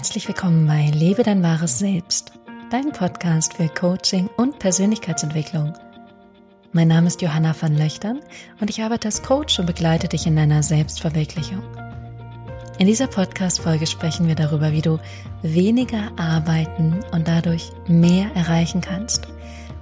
Herzlich 0.00 0.28
willkommen 0.28 0.66
bei 0.66 0.90
Lebe 0.94 1.22
dein 1.24 1.42
wahres 1.42 1.78
Selbst, 1.78 2.32
dein 2.70 2.90
Podcast 2.90 3.52
für 3.52 3.68
Coaching 3.68 4.30
und 4.38 4.58
Persönlichkeitsentwicklung. 4.58 5.74
Mein 6.72 6.88
Name 6.88 7.08
ist 7.08 7.20
Johanna 7.20 7.54
van 7.60 7.76
Löchtern 7.76 8.20
und 8.62 8.70
ich 8.70 8.82
arbeite 8.82 9.08
als 9.08 9.22
Coach 9.22 9.58
und 9.58 9.66
begleite 9.66 10.08
dich 10.08 10.26
in 10.26 10.36
deiner 10.36 10.62
Selbstverwirklichung. 10.62 11.62
In 12.78 12.86
dieser 12.86 13.08
Podcast-Folge 13.08 13.86
sprechen 13.86 14.26
wir 14.26 14.36
darüber, 14.36 14.72
wie 14.72 14.80
du 14.80 14.98
weniger 15.42 16.12
arbeiten 16.16 17.00
und 17.12 17.28
dadurch 17.28 17.70
mehr 17.86 18.34
erreichen 18.34 18.80
kannst– 18.80 19.28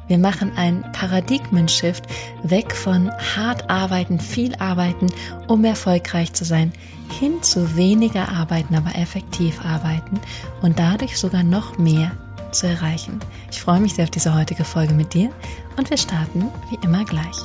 wir 0.08 0.18
machen 0.18 0.56
einen 0.56 0.82
Paradigmenshift 0.92 2.04
weg 2.42 2.74
von 2.74 3.10
hart 3.36 3.68
arbeiten, 3.70 4.18
viel 4.18 4.54
arbeiten, 4.56 5.06
um 5.46 5.64
erfolgreich 5.64 6.32
zu 6.32 6.44
sein, 6.44 6.72
hin 7.20 7.42
zu 7.42 7.76
weniger 7.76 8.30
arbeiten, 8.30 8.74
aber 8.74 8.96
effektiv 8.96 9.64
arbeiten 9.64 10.18
und 10.62 10.78
dadurch 10.78 11.18
sogar 11.18 11.42
noch 11.42 11.78
mehr 11.78 12.10
zu 12.52 12.66
erreichen. 12.66 13.20
Ich 13.50 13.60
freue 13.60 13.80
mich 13.80 13.94
sehr 13.94 14.04
auf 14.04 14.10
diese 14.10 14.34
heutige 14.34 14.64
Folge 14.64 14.94
mit 14.94 15.12
dir 15.12 15.30
und 15.76 15.90
wir 15.90 15.98
starten 15.98 16.48
wie 16.70 16.78
immer 16.84 17.04
gleich. 17.04 17.36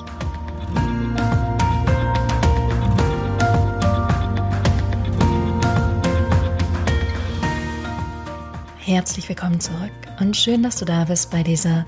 Herzlich 8.79 9.27
willkommen 9.27 9.59
zurück 9.59 9.91
und 10.19 10.37
schön, 10.37 10.63
dass 10.63 10.77
du 10.77 10.85
da 10.85 11.05
bist 11.05 11.31
bei 11.31 11.41
dieser 11.41 11.85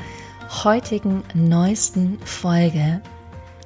heutigen 0.49 1.23
neuesten 1.33 2.19
Folge 2.25 3.01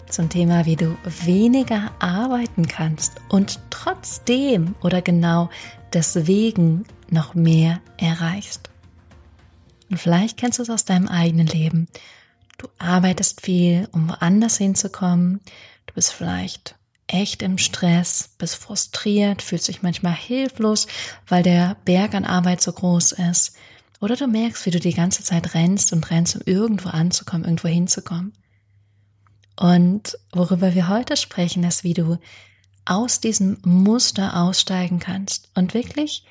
zum 0.07 0.29
Thema, 0.29 0.65
wie 0.65 0.75
du 0.75 0.97
weniger 1.03 1.91
arbeiten 1.99 2.67
kannst 2.67 3.13
und 3.29 3.59
trotzdem 3.69 4.75
oder 4.81 5.01
genau 5.01 5.49
deswegen 5.93 6.85
noch 7.09 7.35
mehr 7.35 7.81
erreichst. 7.97 8.69
Und 9.89 9.97
vielleicht 9.97 10.37
kennst 10.37 10.59
du 10.59 10.63
es 10.63 10.69
aus 10.69 10.85
deinem 10.85 11.07
eigenen 11.07 11.47
Leben. 11.47 11.87
Du 12.57 12.67
arbeitest 12.77 13.41
viel, 13.41 13.87
um 13.91 14.09
woanders 14.09 14.57
hinzukommen. 14.57 15.39
Du 15.85 15.93
bist 15.93 16.11
vielleicht 16.11 16.75
echt 17.07 17.41
im 17.41 17.57
Stress, 17.57 18.29
bist 18.37 18.55
frustriert, 18.55 19.41
fühlst 19.41 19.67
dich 19.67 19.81
manchmal 19.81 20.13
hilflos, 20.13 20.87
weil 21.27 21.41
der 21.43 21.77
Berg 21.85 22.13
an 22.13 22.25
Arbeit 22.25 22.61
so 22.61 22.71
groß 22.71 23.13
ist. 23.13 23.55
Oder 24.01 24.15
du 24.15 24.27
merkst, 24.27 24.65
wie 24.65 24.71
du 24.71 24.79
die 24.79 24.93
ganze 24.93 25.23
Zeit 25.23 25.53
rennst 25.53 25.91
und 25.93 26.09
rennst, 26.09 26.35
um 26.35 26.41
irgendwo 26.45 26.89
anzukommen, 26.89 27.43
irgendwo 27.43 27.67
hinzukommen. 27.67 28.33
Und 29.57 30.17
worüber 30.31 30.73
wir 30.73 30.87
heute 30.87 31.17
sprechen, 31.17 31.63
ist, 31.63 31.83
wie 31.83 31.93
du 31.93 32.17
aus 32.85 33.19
diesem 33.19 33.57
Muster 33.63 34.41
aussteigen 34.41 34.99
kannst 34.99 35.49
und 35.53 35.73
wirklich 35.73 36.23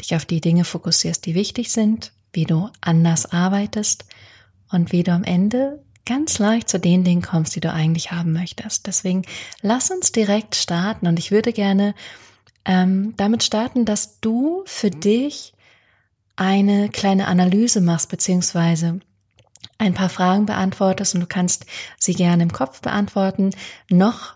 dich 0.00 0.14
auf 0.14 0.24
die 0.24 0.40
Dinge 0.40 0.64
fokussierst, 0.64 1.26
die 1.26 1.34
wichtig 1.34 1.72
sind, 1.72 2.12
wie 2.32 2.44
du 2.44 2.70
anders 2.80 3.32
arbeitest 3.32 4.04
und 4.70 4.92
wie 4.92 5.02
du 5.02 5.12
am 5.12 5.24
Ende 5.24 5.82
ganz 6.06 6.38
leicht 6.38 6.68
zu 6.68 6.78
den 6.78 7.04
Dingen 7.04 7.22
kommst, 7.22 7.56
die 7.56 7.60
du 7.60 7.72
eigentlich 7.72 8.12
haben 8.12 8.32
möchtest. 8.32 8.86
Deswegen 8.86 9.22
lass 9.60 9.90
uns 9.90 10.12
direkt 10.12 10.54
starten 10.54 11.06
und 11.06 11.18
ich 11.18 11.30
würde 11.30 11.52
gerne 11.52 11.94
ähm, 12.64 13.14
damit 13.16 13.42
starten, 13.42 13.84
dass 13.84 14.20
du 14.20 14.62
für 14.64 14.90
dich 14.90 15.52
eine 16.38 16.88
kleine 16.88 17.26
Analyse 17.26 17.80
machst, 17.80 18.08
beziehungsweise 18.08 19.00
ein 19.76 19.94
paar 19.94 20.08
Fragen 20.08 20.46
beantwortest 20.46 21.14
und 21.14 21.20
du 21.20 21.26
kannst 21.26 21.66
sie 21.98 22.14
gerne 22.14 22.44
im 22.44 22.52
Kopf 22.52 22.80
beantworten. 22.80 23.50
Noch 23.90 24.34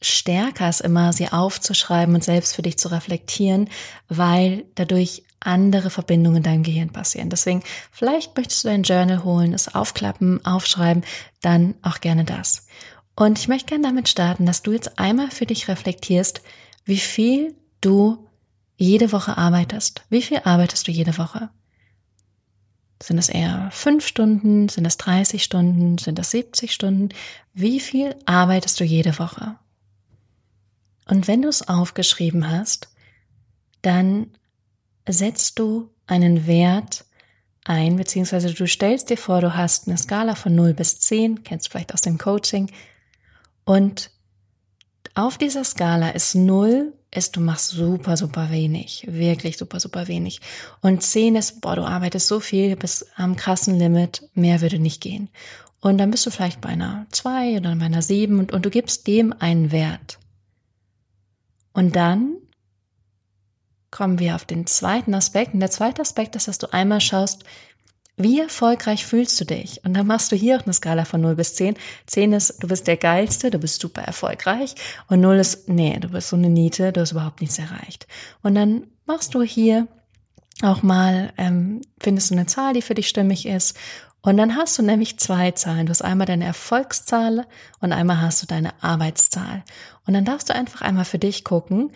stärker 0.00 0.68
ist 0.68 0.80
immer, 0.80 1.12
sie 1.12 1.28
aufzuschreiben 1.28 2.14
und 2.14 2.24
selbst 2.24 2.54
für 2.54 2.62
dich 2.62 2.78
zu 2.78 2.88
reflektieren, 2.88 3.68
weil 4.08 4.64
dadurch 4.74 5.24
andere 5.40 5.90
Verbindungen 5.90 6.38
in 6.38 6.42
deinem 6.42 6.62
Gehirn 6.62 6.90
passieren. 6.90 7.28
Deswegen, 7.28 7.62
vielleicht 7.90 8.36
möchtest 8.36 8.64
du 8.64 8.68
dein 8.68 8.82
Journal 8.82 9.22
holen, 9.22 9.52
es 9.52 9.74
aufklappen, 9.74 10.44
aufschreiben, 10.44 11.04
dann 11.42 11.74
auch 11.82 12.00
gerne 12.00 12.24
das. 12.24 12.66
Und 13.14 13.38
ich 13.38 13.48
möchte 13.48 13.66
gerne 13.66 13.84
damit 13.84 14.08
starten, 14.08 14.46
dass 14.46 14.62
du 14.62 14.72
jetzt 14.72 14.98
einmal 14.98 15.30
für 15.30 15.46
dich 15.46 15.68
reflektierst, 15.68 16.40
wie 16.84 16.98
viel 16.98 17.54
du 17.82 18.26
jede 18.82 19.12
Woche 19.12 19.38
arbeitest. 19.38 20.02
Wie 20.10 20.22
viel 20.22 20.40
arbeitest 20.44 20.86
du 20.88 20.92
jede 20.92 21.16
Woche? 21.18 21.50
Sind 23.02 23.18
es 23.18 23.28
eher 23.28 23.70
fünf 23.72 24.06
Stunden? 24.06 24.68
Sind 24.68 24.86
es 24.86 24.96
30 24.96 25.42
Stunden? 25.42 25.98
Sind 25.98 26.18
es 26.18 26.30
70 26.30 26.72
Stunden? 26.72 27.08
Wie 27.52 27.80
viel 27.80 28.14
arbeitest 28.26 28.78
du 28.78 28.84
jede 28.84 29.18
Woche? 29.18 29.56
Und 31.06 31.26
wenn 31.26 31.42
du 31.42 31.48
es 31.48 31.68
aufgeschrieben 31.68 32.50
hast, 32.50 32.88
dann 33.82 34.28
setzt 35.08 35.58
du 35.58 35.90
einen 36.06 36.46
Wert 36.46 37.04
ein, 37.64 37.96
beziehungsweise 37.96 38.52
du 38.52 38.66
stellst 38.66 39.10
dir 39.10 39.16
vor, 39.16 39.40
du 39.40 39.56
hast 39.56 39.86
eine 39.86 39.98
Skala 39.98 40.34
von 40.34 40.54
0 40.54 40.74
bis 40.74 40.98
10, 41.00 41.44
kennst 41.44 41.66
du 41.66 41.70
vielleicht 41.70 41.94
aus 41.94 42.00
dem 42.00 42.18
Coaching, 42.18 42.70
und 43.64 44.10
auf 45.14 45.38
dieser 45.38 45.62
Skala 45.62 46.10
ist 46.10 46.34
0 46.34 46.92
ist, 47.14 47.36
du 47.36 47.40
machst 47.40 47.68
super, 47.68 48.16
super 48.16 48.50
wenig. 48.50 49.06
Wirklich 49.08 49.58
super, 49.58 49.80
super 49.80 50.08
wenig. 50.08 50.40
Und 50.80 51.02
zehn 51.02 51.36
ist, 51.36 51.60
boah, 51.60 51.76
du 51.76 51.82
arbeitest 51.82 52.26
so 52.26 52.40
viel 52.40 52.74
bis 52.76 53.06
am 53.16 53.36
krassen 53.36 53.78
Limit, 53.78 54.28
mehr 54.34 54.60
würde 54.60 54.78
nicht 54.78 55.00
gehen. 55.00 55.28
Und 55.80 55.98
dann 55.98 56.10
bist 56.10 56.24
du 56.26 56.30
vielleicht 56.30 56.60
bei 56.60 56.70
einer 56.70 57.06
zwei 57.10 57.56
oder 57.56 57.74
bei 57.76 57.86
einer 57.86 58.02
sieben 58.02 58.38
und, 58.38 58.52
und 58.52 58.64
du 58.64 58.70
gibst 58.70 59.06
dem 59.06 59.34
einen 59.38 59.72
Wert. 59.72 60.18
Und 61.72 61.96
dann 61.96 62.36
kommen 63.90 64.18
wir 64.18 64.34
auf 64.34 64.44
den 64.44 64.66
zweiten 64.66 65.14
Aspekt. 65.14 65.54
Und 65.54 65.60
der 65.60 65.70
zweite 65.70 66.02
Aspekt 66.02 66.34
ist, 66.36 66.48
dass 66.48 66.58
du 66.58 66.72
einmal 66.72 67.00
schaust, 67.00 67.44
wie 68.16 68.40
erfolgreich 68.40 69.06
fühlst 69.06 69.40
du 69.40 69.44
dich? 69.44 69.84
Und 69.84 69.94
dann 69.94 70.06
machst 70.06 70.32
du 70.32 70.36
hier 70.36 70.58
auch 70.58 70.64
eine 70.64 70.74
Skala 70.74 71.04
von 71.04 71.20
0 71.20 71.34
bis 71.34 71.54
10. 71.54 71.76
10 72.06 72.32
ist, 72.34 72.62
du 72.62 72.68
bist 72.68 72.86
der 72.86 72.96
Geilste, 72.96 73.50
du 73.50 73.58
bist 73.58 73.80
super 73.80 74.02
erfolgreich. 74.02 74.74
Und 75.08 75.20
0 75.20 75.36
ist, 75.36 75.68
nee, 75.68 75.98
du 75.98 76.08
bist 76.08 76.28
so 76.28 76.36
eine 76.36 76.48
Niete, 76.48 76.92
du 76.92 77.00
hast 77.00 77.12
überhaupt 77.12 77.40
nichts 77.40 77.58
erreicht. 77.58 78.06
Und 78.42 78.54
dann 78.54 78.86
machst 79.06 79.34
du 79.34 79.42
hier 79.42 79.88
auch 80.62 80.82
mal, 80.82 81.32
ähm, 81.38 81.80
findest 82.00 82.30
du 82.30 82.34
eine 82.34 82.46
Zahl, 82.46 82.74
die 82.74 82.82
für 82.82 82.94
dich 82.94 83.08
stimmig 83.08 83.46
ist. 83.46 83.76
Und 84.20 84.36
dann 84.36 84.56
hast 84.56 84.78
du 84.78 84.82
nämlich 84.82 85.18
zwei 85.18 85.50
Zahlen. 85.50 85.86
Du 85.86 85.90
hast 85.90 86.02
einmal 86.02 86.26
deine 86.26 86.44
Erfolgszahl 86.44 87.46
und 87.80 87.92
einmal 87.92 88.20
hast 88.20 88.42
du 88.42 88.46
deine 88.46 88.72
Arbeitszahl. 88.82 89.64
Und 90.06 90.14
dann 90.14 90.24
darfst 90.24 90.48
du 90.48 90.54
einfach 90.54 90.82
einmal 90.82 91.04
für 91.04 91.18
dich 91.18 91.42
gucken, 91.42 91.90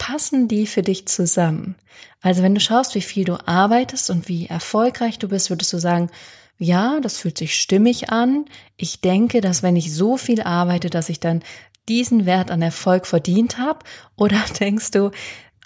passen 0.00 0.48
die 0.48 0.66
für 0.66 0.82
dich 0.82 1.06
zusammen? 1.06 1.76
Also 2.22 2.42
wenn 2.42 2.54
du 2.54 2.60
schaust, 2.60 2.94
wie 2.94 3.02
viel 3.02 3.24
du 3.24 3.36
arbeitest 3.46 4.10
und 4.10 4.28
wie 4.28 4.46
erfolgreich 4.46 5.18
du 5.18 5.28
bist, 5.28 5.50
würdest 5.50 5.72
du 5.72 5.78
sagen, 5.78 6.10
ja, 6.58 7.00
das 7.00 7.18
fühlt 7.18 7.38
sich 7.38 7.54
stimmig 7.54 8.10
an. 8.10 8.46
Ich 8.76 9.00
denke, 9.00 9.40
dass 9.40 9.62
wenn 9.62 9.76
ich 9.76 9.94
so 9.94 10.16
viel 10.16 10.42
arbeite, 10.42 10.90
dass 10.90 11.10
ich 11.10 11.20
dann 11.20 11.42
diesen 11.88 12.24
Wert 12.24 12.50
an 12.50 12.62
Erfolg 12.62 13.06
verdient 13.06 13.58
habe? 13.58 13.80
Oder 14.16 14.42
denkst 14.60 14.90
du, 14.90 15.10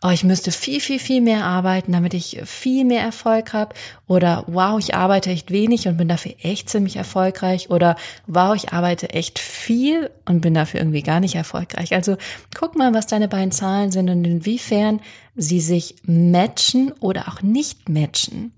oh, 0.05 0.11
ich 0.11 0.23
müsste 0.23 0.53
viel, 0.53 0.81
viel, 0.81 0.99
viel 0.99 1.23
mehr 1.23 1.45
arbeiten, 1.45 1.93
damit 1.93 2.13
ich 2.13 2.39
viel 2.45 2.85
mehr 2.85 3.01
Erfolg 3.01 3.55
habe. 3.55 3.75
Oder 4.07 4.45
wow, 4.47 4.79
ich 4.79 4.95
arbeite 4.95 5.31
echt 5.31 5.51
wenig 5.51 5.89
und 5.89 5.97
bin 5.97 6.09
dafür 6.09 6.35
echt 6.43 6.69
ziemlich 6.69 6.97
erfolgreich. 6.97 7.71
Oder 7.71 7.97
wow, 8.27 8.55
ich 8.55 8.75
arbeite 8.75 9.09
echt 9.11 9.39
viel 9.39 10.11
und 10.27 10.43
bin 10.43 10.53
dafür 10.53 10.81
irgendwie 10.81 11.03
gar 11.03 11.21
nicht 11.21 11.37
erfolgreich. 11.37 11.95
Also 11.95 12.19
guck 12.55 12.77
mal, 12.77 12.93
was 12.93 13.07
deine 13.07 13.29
beiden 13.29 13.51
Zahlen 13.51 13.93
sind 13.93 14.11
und 14.11 14.27
inwiefern 14.27 15.01
sie 15.37 15.61
sich 15.61 15.97
matchen 16.03 16.93
oder 17.01 17.29
auch 17.29 17.41
nicht 17.41 17.89
matchen. 17.89 18.53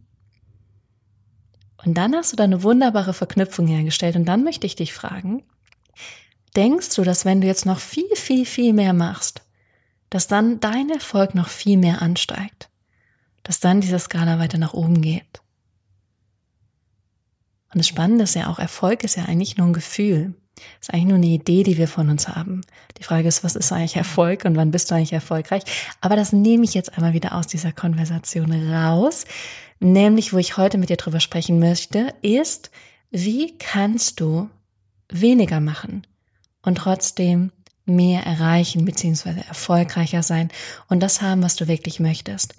Und 1.84 1.94
dann 1.94 2.16
hast 2.16 2.32
du 2.32 2.36
da 2.36 2.42
eine 2.42 2.64
wunderbare 2.64 3.14
Verknüpfung 3.14 3.68
hergestellt. 3.68 4.16
Und 4.16 4.24
dann 4.24 4.42
möchte 4.42 4.66
ich 4.66 4.74
dich 4.74 4.92
fragen, 4.92 5.44
denkst 6.56 6.96
du, 6.96 7.04
dass 7.04 7.24
wenn 7.24 7.40
du 7.40 7.46
jetzt 7.46 7.66
noch 7.66 7.78
viel, 7.78 8.16
viel, 8.16 8.44
viel 8.44 8.72
mehr 8.72 8.92
machst, 8.92 9.45
dass 10.10 10.26
dann 10.26 10.60
dein 10.60 10.90
Erfolg 10.90 11.34
noch 11.34 11.48
viel 11.48 11.76
mehr 11.76 12.02
ansteigt, 12.02 12.68
dass 13.42 13.60
dann 13.60 13.80
diese 13.80 13.98
Skala 13.98 14.38
weiter 14.38 14.58
nach 14.58 14.74
oben 14.74 15.02
geht. 15.02 15.42
Und 17.72 17.78
das 17.78 17.88
Spannende 17.88 18.24
ist 18.24 18.34
ja 18.34 18.48
auch, 18.48 18.58
Erfolg 18.58 19.04
ist 19.04 19.16
ja 19.16 19.24
eigentlich 19.24 19.56
nur 19.56 19.66
ein 19.66 19.72
Gefühl. 19.72 20.34
Ist 20.80 20.92
eigentlich 20.92 21.06
nur 21.06 21.16
eine 21.16 21.26
Idee, 21.26 21.62
die 21.62 21.76
wir 21.76 21.88
von 21.88 22.08
uns 22.08 22.28
haben. 22.28 22.62
Die 22.98 23.02
Frage 23.02 23.28
ist, 23.28 23.44
was 23.44 23.56
ist 23.56 23.72
eigentlich 23.72 23.96
Erfolg 23.96 24.46
und 24.46 24.56
wann 24.56 24.70
bist 24.70 24.90
du 24.90 24.94
eigentlich 24.94 25.12
erfolgreich? 25.12 25.62
Aber 26.00 26.16
das 26.16 26.32
nehme 26.32 26.64
ich 26.64 26.72
jetzt 26.72 26.96
einmal 26.96 27.12
wieder 27.12 27.34
aus 27.34 27.46
dieser 27.46 27.72
Konversation 27.72 28.52
raus. 28.72 29.26
Nämlich, 29.80 30.32
wo 30.32 30.38
ich 30.38 30.56
heute 30.56 30.78
mit 30.78 30.88
dir 30.88 30.96
drüber 30.96 31.20
sprechen 31.20 31.58
möchte, 31.58 32.14
ist, 32.22 32.70
wie 33.10 33.58
kannst 33.58 34.20
du 34.20 34.48
weniger 35.10 35.60
machen 35.60 36.06
und 36.62 36.78
trotzdem 36.78 37.52
mehr 37.86 38.24
erreichen 38.24 38.84
bzw. 38.84 39.40
erfolgreicher 39.48 40.22
sein 40.22 40.50
und 40.88 41.00
das 41.00 41.22
haben, 41.22 41.42
was 41.42 41.56
du 41.56 41.68
wirklich 41.68 42.00
möchtest. 42.00 42.54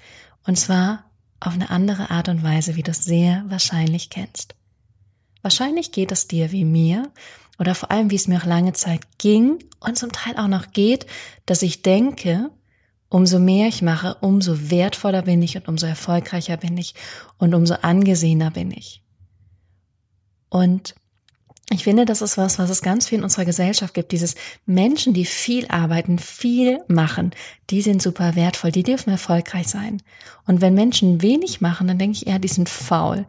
Und 0.45 0.57
zwar 0.57 1.03
auf 1.39 1.53
eine 1.53 1.69
andere 1.69 2.09
Art 2.09 2.29
und 2.29 2.43
Weise, 2.43 2.75
wie 2.75 2.83
du 2.83 2.91
es 2.91 3.03
sehr 3.03 3.43
wahrscheinlich 3.47 4.09
kennst. 4.09 4.55
Wahrscheinlich 5.41 5.91
geht 5.91 6.11
es 6.11 6.27
dir 6.27 6.51
wie 6.51 6.65
mir 6.65 7.11
oder 7.59 7.75
vor 7.75 7.91
allem, 7.91 8.09
wie 8.09 8.15
es 8.15 8.27
mir 8.27 8.39
auch 8.39 8.45
lange 8.45 8.73
Zeit 8.73 9.01
ging 9.17 9.59
und 9.79 9.97
zum 9.97 10.11
Teil 10.11 10.37
auch 10.37 10.47
noch 10.47 10.71
geht, 10.71 11.05
dass 11.45 11.61
ich 11.61 11.83
denke, 11.83 12.49
Umso 13.09 13.39
mehr 13.39 13.69
ich 13.69 13.81
mache, 13.81 14.17
umso 14.19 14.69
wertvoller 14.69 15.21
bin 15.21 15.41
ich 15.41 15.55
und 15.55 15.67
umso 15.67 15.85
erfolgreicher 15.85 16.57
bin 16.57 16.77
ich 16.77 16.93
und 17.37 17.53
umso 17.53 17.75
angesehener 17.75 18.51
bin 18.51 18.71
ich. 18.71 19.01
Und 20.49 20.95
ich 21.69 21.83
finde, 21.83 22.05
das 22.05 22.21
ist 22.21 22.37
was, 22.37 22.59
was 22.59 22.69
es 22.69 22.81
ganz 22.81 23.07
viel 23.07 23.17
in 23.17 23.23
unserer 23.25 23.43
Gesellschaft 23.43 23.93
gibt. 23.93 24.13
Dieses 24.13 24.35
Menschen, 24.65 25.13
die 25.13 25.25
viel 25.25 25.67
arbeiten, 25.67 26.17
viel 26.17 26.79
machen, 26.87 27.31
die 27.69 27.81
sind 27.81 28.01
super 28.01 28.35
wertvoll, 28.35 28.71
die 28.71 28.83
dürfen 28.83 29.09
erfolgreich 29.09 29.67
sein. 29.67 30.01
Und 30.45 30.61
wenn 30.61 30.73
Menschen 30.73 31.21
wenig 31.21 31.59
machen, 31.59 31.87
dann 31.87 31.97
denke 31.97 32.17
ich 32.17 32.27
eher, 32.27 32.39
die 32.39 32.47
sind 32.47 32.69
faul. 32.69 33.25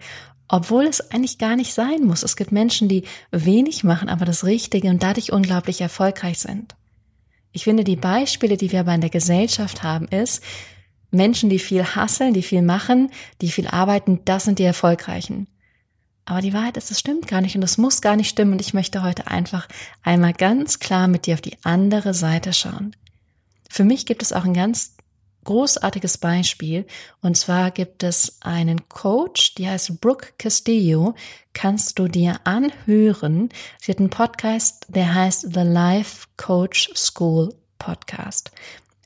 Obwohl 0.46 0.86
es 0.86 1.10
eigentlich 1.10 1.38
gar 1.38 1.56
nicht 1.56 1.74
sein 1.74 2.04
muss. 2.04 2.22
Es 2.22 2.36
gibt 2.36 2.52
Menschen, 2.52 2.88
die 2.88 3.02
wenig 3.32 3.82
machen, 3.82 4.08
aber 4.08 4.24
das 4.24 4.44
Richtige 4.44 4.88
und 4.88 5.02
dadurch 5.02 5.32
unglaublich 5.32 5.80
erfolgreich 5.80 6.38
sind. 6.38 6.76
Ich 7.50 7.64
finde, 7.64 7.82
die 7.82 7.96
Beispiele, 7.96 8.56
die 8.56 8.70
wir 8.70 8.80
aber 8.80 8.94
in 8.94 9.00
der 9.00 9.10
Gesellschaft 9.10 9.82
haben, 9.82 10.06
ist, 10.06 10.42
Menschen, 11.10 11.50
die 11.50 11.58
viel 11.58 11.84
hasseln, 11.84 12.34
die 12.34 12.42
viel 12.42 12.62
machen, 12.62 13.10
die 13.40 13.50
viel 13.50 13.66
arbeiten, 13.66 14.20
das 14.24 14.44
sind 14.44 14.58
die 14.58 14.64
Erfolgreichen. 14.64 15.48
Aber 16.28 16.42
die 16.42 16.52
Wahrheit 16.52 16.76
ist, 16.76 16.90
es 16.90 17.00
stimmt 17.00 17.26
gar 17.26 17.40
nicht 17.40 17.56
und 17.56 17.62
es 17.62 17.78
muss 17.78 18.02
gar 18.02 18.14
nicht 18.14 18.28
stimmen 18.28 18.52
und 18.52 18.60
ich 18.60 18.74
möchte 18.74 19.02
heute 19.02 19.28
einfach 19.28 19.66
einmal 20.02 20.34
ganz 20.34 20.78
klar 20.78 21.08
mit 21.08 21.24
dir 21.24 21.32
auf 21.32 21.40
die 21.40 21.56
andere 21.62 22.12
Seite 22.12 22.52
schauen. 22.52 22.94
Für 23.70 23.82
mich 23.82 24.04
gibt 24.04 24.20
es 24.20 24.34
auch 24.34 24.44
ein 24.44 24.52
ganz 24.52 24.94
großartiges 25.44 26.18
Beispiel 26.18 26.86
und 27.22 27.38
zwar 27.38 27.70
gibt 27.70 28.02
es 28.02 28.42
einen 28.42 28.90
Coach, 28.90 29.54
die 29.54 29.70
heißt 29.70 30.02
Brooke 30.02 30.34
Castillo, 30.36 31.14
kannst 31.54 31.98
du 31.98 32.08
dir 32.08 32.40
anhören. 32.44 33.48
Sie 33.80 33.90
hat 33.90 33.98
einen 33.98 34.10
Podcast, 34.10 34.84
der 34.88 35.14
heißt 35.14 35.54
The 35.54 35.60
Life 35.60 36.26
Coach 36.36 36.90
School 36.94 37.54
Podcast. 37.78 38.50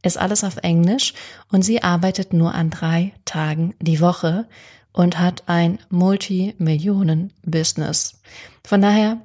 Ist 0.03 0.19
alles 0.19 0.43
auf 0.43 0.57
Englisch 0.57 1.15
und 1.53 1.63
sie 1.63 1.85
arbeitet 1.85 2.33
nur 2.33 2.53
an 2.53 2.71
drei 2.71 3.15
Tagen 3.25 3.77
die 3.79 4.01
Woche 4.01 4.49
und 4.93 5.19
hat 5.19 5.45
ein 5.47 5.79
Multimillionen-Business. 5.91 8.21
Von 8.65 8.83
daher, 8.83 9.21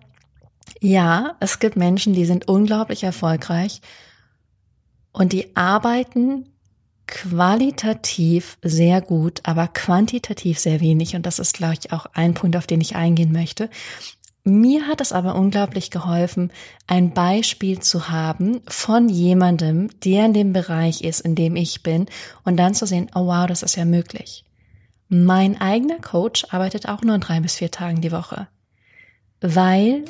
ja, 0.79 1.35
es 1.39 1.59
gibt 1.59 1.75
Menschen, 1.75 2.13
die 2.13 2.25
sind 2.25 2.47
unglaublich 2.47 3.03
erfolgreich 3.03 3.81
und 5.11 5.33
die 5.33 5.55
arbeiten 5.55 6.45
qualitativ 7.07 8.57
sehr 8.61 9.01
gut, 9.01 9.39
aber 9.43 9.67
quantitativ 9.67 10.59
sehr 10.59 10.81
wenig. 10.81 11.15
Und 11.15 11.25
das 11.25 11.39
ist, 11.39 11.55
glaube 11.55 11.75
ich, 11.79 11.93
auch 11.93 12.05
ein 12.13 12.33
Punkt, 12.33 12.57
auf 12.57 12.67
den 12.67 12.81
ich 12.81 12.95
eingehen 12.95 13.31
möchte. 13.31 13.69
Mir 14.43 14.87
hat 14.87 15.01
es 15.01 15.11
aber 15.11 15.35
unglaublich 15.35 15.91
geholfen, 15.91 16.51
ein 16.85 17.13
Beispiel 17.13 17.79
zu 17.79 18.09
haben 18.09 18.61
von 18.67 19.09
jemandem, 19.09 19.89
der 20.05 20.25
in 20.25 20.33
dem 20.33 20.53
Bereich 20.53 21.01
ist, 21.01 21.21
in 21.21 21.35
dem 21.35 21.57
ich 21.57 21.83
bin, 21.83 22.05
und 22.45 22.55
dann 22.55 22.73
zu 22.73 22.85
sehen, 22.85 23.09
oh 23.13 23.25
wow, 23.25 23.45
das 23.47 23.63
ist 23.63 23.75
ja 23.75 23.83
möglich. 23.83 24.45
Mein 25.09 25.59
eigener 25.59 25.99
Coach 25.99 26.45
arbeitet 26.49 26.87
auch 26.87 27.01
nur 27.01 27.17
drei 27.19 27.39
bis 27.39 27.55
vier 27.55 27.71
Tagen 27.71 28.01
die 28.01 28.11
Woche, 28.11 28.47
weil 29.39 30.03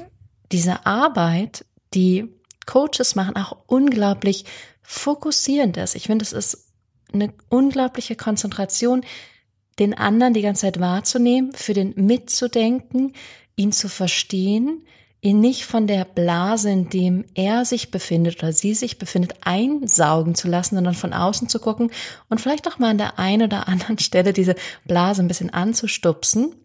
diese 0.52 0.86
Arbeit, 0.86 1.66
die 1.94 2.34
Coaches 2.66 3.16
machen, 3.16 3.36
auch 3.36 3.58
unglaublich 3.68 4.46
fokussierend 4.82 5.78
ist. 5.78 5.96
Ich 5.96 6.08
finde, 6.08 6.24
es 6.24 6.34
ist 6.34 6.68
eine 7.14 7.34
unglaubliche 7.50 8.16
Konzentration, 8.16 9.04
den 9.80 9.94
anderen 9.94 10.34
die 10.34 10.42
ganze 10.42 10.62
Zeit 10.62 10.80
wahrzunehmen, 10.80 11.54
für 11.54 11.74
den 11.74 11.94
mitzudenken, 11.96 13.14
ihn 13.56 13.72
zu 13.72 13.90
verstehen, 13.90 14.86
ihn 15.22 15.40
nicht 15.40 15.66
von 15.66 15.88
der 15.88 16.06
Blase, 16.06 16.70
in 16.70 16.90
dem 16.90 17.26
er 17.34 17.66
sich 17.66 17.92
befindet 17.92 18.38
oder 18.38 18.54
sie 18.54 18.74
sich 18.74 19.00
befindet, 19.00 19.36
einsaugen 19.42 20.36
zu 20.36 20.48
lassen, 20.48 20.76
sondern 20.76 20.94
von 20.94 21.14
außen 21.14 21.50
zu 21.50 21.60
gucken 21.60 21.92
und 22.30 22.40
vielleicht 22.40 22.68
auch 22.68 22.78
mal 22.78 22.92
an 22.92 22.98
der 22.98 23.18
einen 23.20 23.44
oder 23.44 23.68
anderen 23.68 23.98
Stelle 24.00 24.34
diese 24.34 24.56
Blase 24.86 25.22
ein 25.22 25.28
bisschen 25.28 25.50
anzustupsen 25.50 26.56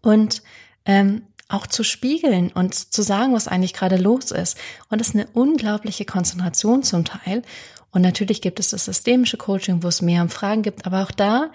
und 0.00 0.42
ähm, 0.84 1.22
auch 1.48 1.66
zu 1.66 1.84
spiegeln 1.84 2.50
und 2.52 2.74
zu 2.74 3.02
sagen, 3.02 3.34
was 3.34 3.48
eigentlich 3.48 3.74
gerade 3.74 3.96
los 3.96 4.30
ist. 4.30 4.56
Und 4.88 5.00
das 5.00 5.08
ist 5.08 5.14
eine 5.14 5.28
unglaubliche 5.34 6.04
Konzentration 6.04 6.82
zum 6.82 7.04
Teil. 7.04 7.42
Und 7.90 8.00
natürlich 8.00 8.40
gibt 8.40 8.58
es 8.58 8.70
das 8.70 8.86
systemische 8.86 9.36
Coaching, 9.36 9.82
wo 9.82 9.88
es 9.88 10.00
mehr 10.00 10.22
um 10.22 10.30
Fragen 10.30 10.62
gibt, 10.62 10.86
aber 10.86 11.02
auch 11.02 11.10
da 11.10 11.50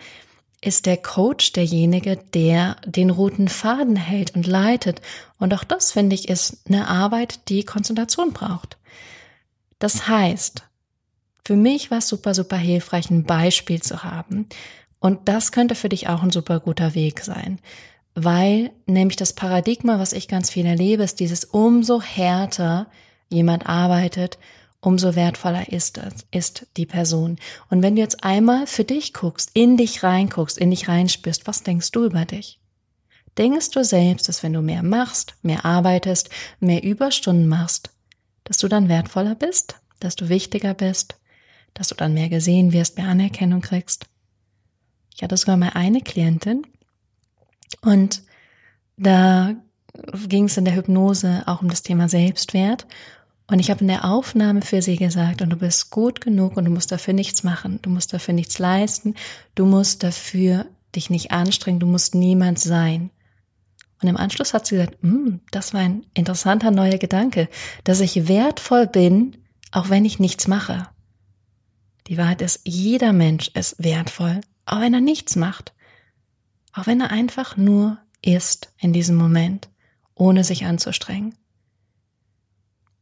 ist 0.61 0.85
der 0.85 0.97
Coach 0.97 1.53
derjenige, 1.53 2.17
der 2.33 2.77
den 2.85 3.09
roten 3.09 3.47
Faden 3.47 3.95
hält 3.95 4.35
und 4.35 4.47
leitet. 4.47 5.01
Und 5.37 5.53
auch 5.53 5.63
das, 5.63 5.91
finde 5.91 6.15
ich, 6.15 6.29
ist 6.29 6.63
eine 6.67 6.87
Arbeit, 6.87 7.49
die 7.49 7.63
Konzentration 7.63 8.33
braucht. 8.33 8.77
Das 9.79 10.07
heißt, 10.07 10.63
für 11.45 11.55
mich 11.55 11.91
war 11.91 11.99
es 11.99 12.07
super, 12.07 12.33
super 12.33 12.57
hilfreich, 12.57 13.09
ein 13.09 13.23
Beispiel 13.23 13.81
zu 13.81 14.03
haben. 14.03 14.47
Und 14.99 15.29
das 15.29 15.51
könnte 15.51 15.75
für 15.75 15.89
dich 15.89 16.09
auch 16.09 16.23
ein 16.23 16.31
super 16.31 16.59
guter 16.59 16.95
Weg 16.95 17.21
sein. 17.21 17.59
Weil 18.15 18.71
nämlich 18.87 19.15
das 19.15 19.33
Paradigma, 19.33 19.99
was 19.99 20.11
ich 20.11 20.27
ganz 20.27 20.49
viel 20.49 20.65
erlebe, 20.65 21.03
ist 21.03 21.19
dieses 21.19 21.45
umso 21.45 22.01
härter 22.01 22.87
jemand 23.29 23.67
arbeitet, 23.69 24.39
umso 24.87 25.15
wertvoller 25.15 25.67
ist 25.67 25.97
es, 25.97 26.25
ist 26.31 26.65
die 26.77 26.85
Person. 26.85 27.39
Und 27.69 27.81
wenn 27.81 27.97
du 27.97 28.01
jetzt 28.01 28.23
einmal 28.23 28.67
für 28.67 28.85
dich 28.85 29.11
guckst, 29.11 29.51
in 29.53 29.75
dich 29.75 30.01
reinguckst, 30.01 30.57
in 30.57 30.71
dich 30.71 30.87
reinspürst, 30.87 31.45
was 31.45 31.61
denkst 31.61 31.91
du 31.91 32.05
über 32.05 32.23
dich? 32.23 32.61
Denkst 33.37 33.71
du 33.71 33.83
selbst, 33.83 34.29
dass 34.29 34.43
wenn 34.43 34.53
du 34.53 34.61
mehr 34.61 34.83
machst, 34.83 35.35
mehr 35.41 35.65
arbeitest, 35.65 36.29
mehr 36.61 36.83
Überstunden 36.83 37.49
machst, 37.49 37.89
dass 38.45 38.59
du 38.59 38.69
dann 38.69 38.87
wertvoller 38.87 39.35
bist, 39.35 39.75
dass 39.99 40.15
du 40.15 40.29
wichtiger 40.29 40.73
bist, 40.73 41.17
dass 41.73 41.89
du 41.89 41.95
dann 41.95 42.13
mehr 42.13 42.29
gesehen 42.29 42.71
wirst, 42.71 42.97
mehr 42.97 43.09
Anerkennung 43.09 43.59
kriegst? 43.59 44.05
Ich 45.13 45.21
hatte 45.21 45.35
sogar 45.35 45.57
mal 45.57 45.71
eine 45.73 45.99
Klientin 45.99 46.65
und 47.81 48.21
da 48.95 49.53
ging 50.29 50.45
es 50.45 50.55
in 50.55 50.63
der 50.63 50.75
Hypnose 50.75 51.43
auch 51.45 51.61
um 51.61 51.69
das 51.69 51.81
Thema 51.81 52.07
Selbstwert 52.07 52.87
und 53.49 53.59
ich 53.59 53.69
habe 53.69 53.81
in 53.81 53.87
der 53.87 54.03
Aufnahme 54.03 54.61
für 54.61 54.81
sie 54.81 54.97
gesagt, 54.97 55.41
und 55.41 55.49
du 55.49 55.55
bist 55.55 55.89
gut 55.89 56.19
genug 56.19 56.57
und 56.57 56.65
du 56.65 56.71
musst 56.71 56.91
dafür 56.91 57.13
nichts 57.13 57.43
machen, 57.43 57.79
du 57.81 57.89
musst 57.89 58.11
dafür 58.13 58.33
nichts 58.33 58.59
leisten, 58.59 59.15
du 59.55 59.65
musst 59.65 60.03
dafür 60.03 60.65
dich 60.95 61.09
nicht 61.09 61.31
anstrengen, 61.31 61.79
du 61.79 61.87
musst 61.87 62.13
niemand 62.13 62.59
sein. 62.59 63.09
Und 64.01 64.09
im 64.09 64.17
Anschluss 64.17 64.53
hat 64.53 64.67
sie 64.67 64.75
gesagt, 64.75 65.01
mm, 65.01 65.39
das 65.51 65.73
war 65.73 65.81
ein 65.81 66.05
interessanter 66.13 66.71
neuer 66.71 66.97
Gedanke, 66.97 67.47
dass 67.85 68.01
ich 68.01 68.27
wertvoll 68.27 68.85
bin, 68.85 69.37
auch 69.71 69.89
wenn 69.89 70.05
ich 70.05 70.19
nichts 70.19 70.47
mache. 70.47 70.89
Die 72.07 72.17
Wahrheit 72.17 72.41
ist, 72.41 72.61
jeder 72.65 73.13
Mensch 73.13 73.49
ist 73.53 73.81
wertvoll, 73.81 74.41
auch 74.65 74.81
wenn 74.81 74.93
er 74.93 75.01
nichts 75.01 75.35
macht. 75.35 75.73
Auch 76.73 76.85
wenn 76.85 77.01
er 77.01 77.11
einfach 77.11 77.57
nur 77.57 77.97
ist 78.21 78.73
in 78.77 78.93
diesem 78.93 79.15
Moment, 79.15 79.69
ohne 80.15 80.43
sich 80.43 80.65
anzustrengen. 80.65 81.33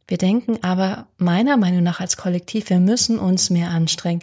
Wir 0.07 0.17
denken 0.17 0.59
aber 0.63 1.07
meiner 1.17 1.57
Meinung 1.57 1.83
nach 1.83 1.99
als 1.99 2.17
Kollektiv, 2.17 2.69
wir 2.69 2.79
müssen 2.79 3.17
uns 3.17 3.49
mehr 3.49 3.69
anstrengen, 3.69 4.21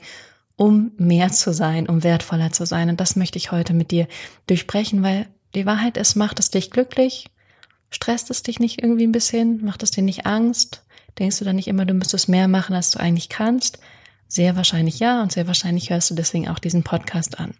um 0.56 0.92
mehr 0.96 1.30
zu 1.32 1.52
sein, 1.52 1.88
um 1.88 2.04
wertvoller 2.04 2.52
zu 2.52 2.66
sein. 2.66 2.88
Und 2.88 3.00
das 3.00 3.16
möchte 3.16 3.38
ich 3.38 3.50
heute 3.50 3.74
mit 3.74 3.90
dir 3.90 4.06
durchbrechen, 4.46 5.02
weil 5.02 5.26
die 5.54 5.66
Wahrheit 5.66 5.96
ist, 5.96 6.14
macht 6.14 6.38
es 6.38 6.50
dich 6.50 6.70
glücklich? 6.70 7.26
Stresst 7.90 8.30
es 8.30 8.42
dich 8.42 8.60
nicht 8.60 8.82
irgendwie 8.82 9.06
ein 9.06 9.12
bisschen? 9.12 9.64
Macht 9.64 9.82
es 9.82 9.90
dir 9.90 10.02
nicht 10.02 10.24
Angst? 10.24 10.84
Denkst 11.18 11.38
du 11.38 11.44
dann 11.44 11.56
nicht 11.56 11.68
immer, 11.68 11.84
du 11.84 11.94
müsstest 11.94 12.28
mehr 12.28 12.48
machen, 12.48 12.74
als 12.74 12.90
du 12.90 13.00
eigentlich 13.00 13.28
kannst? 13.28 13.78
Sehr 14.28 14.56
wahrscheinlich 14.56 14.98
ja 14.98 15.22
und 15.22 15.32
sehr 15.32 15.46
wahrscheinlich 15.46 15.90
hörst 15.90 16.10
du 16.10 16.14
deswegen 16.14 16.48
auch 16.48 16.58
diesen 16.58 16.84
Podcast 16.84 17.38
an. 17.38 17.54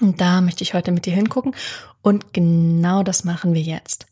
Und 0.00 0.20
da 0.20 0.42
möchte 0.42 0.62
ich 0.62 0.74
heute 0.74 0.92
mit 0.92 1.06
dir 1.06 1.14
hingucken 1.14 1.54
und 2.02 2.34
genau 2.34 3.02
das 3.02 3.24
machen 3.24 3.54
wir 3.54 3.62
jetzt. 3.62 4.06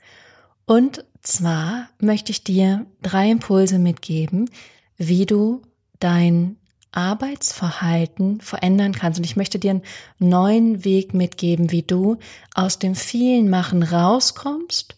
Und 0.64 1.04
zwar 1.26 1.88
möchte 1.98 2.30
ich 2.30 2.44
dir 2.44 2.86
drei 3.02 3.30
Impulse 3.30 3.78
mitgeben, 3.78 4.50
wie 4.96 5.26
du 5.26 5.62
dein 5.98 6.56
Arbeitsverhalten 6.92 8.40
verändern 8.40 8.92
kannst. 8.92 9.18
Und 9.18 9.24
ich 9.24 9.36
möchte 9.36 9.58
dir 9.58 9.72
einen 9.72 9.82
neuen 10.18 10.84
Weg 10.84 11.12
mitgeben, 11.12 11.72
wie 11.72 11.82
du 11.82 12.18
aus 12.54 12.78
dem 12.78 12.94
vielen 12.94 13.50
Machen 13.50 13.82
rauskommst 13.82 14.96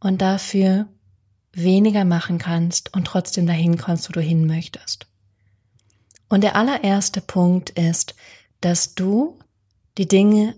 und 0.00 0.20
dafür 0.20 0.88
weniger 1.52 2.04
machen 2.04 2.38
kannst 2.38 2.94
und 2.94 3.06
trotzdem 3.06 3.46
dahin 3.46 3.78
kommst, 3.78 4.08
wo 4.08 4.12
du 4.12 4.20
hin 4.20 4.46
möchtest. 4.46 5.06
Und 6.28 6.42
der 6.42 6.56
allererste 6.56 7.20
Punkt 7.20 7.70
ist, 7.70 8.14
dass 8.60 8.94
du 8.94 9.38
die 9.96 10.08
Dinge 10.08 10.54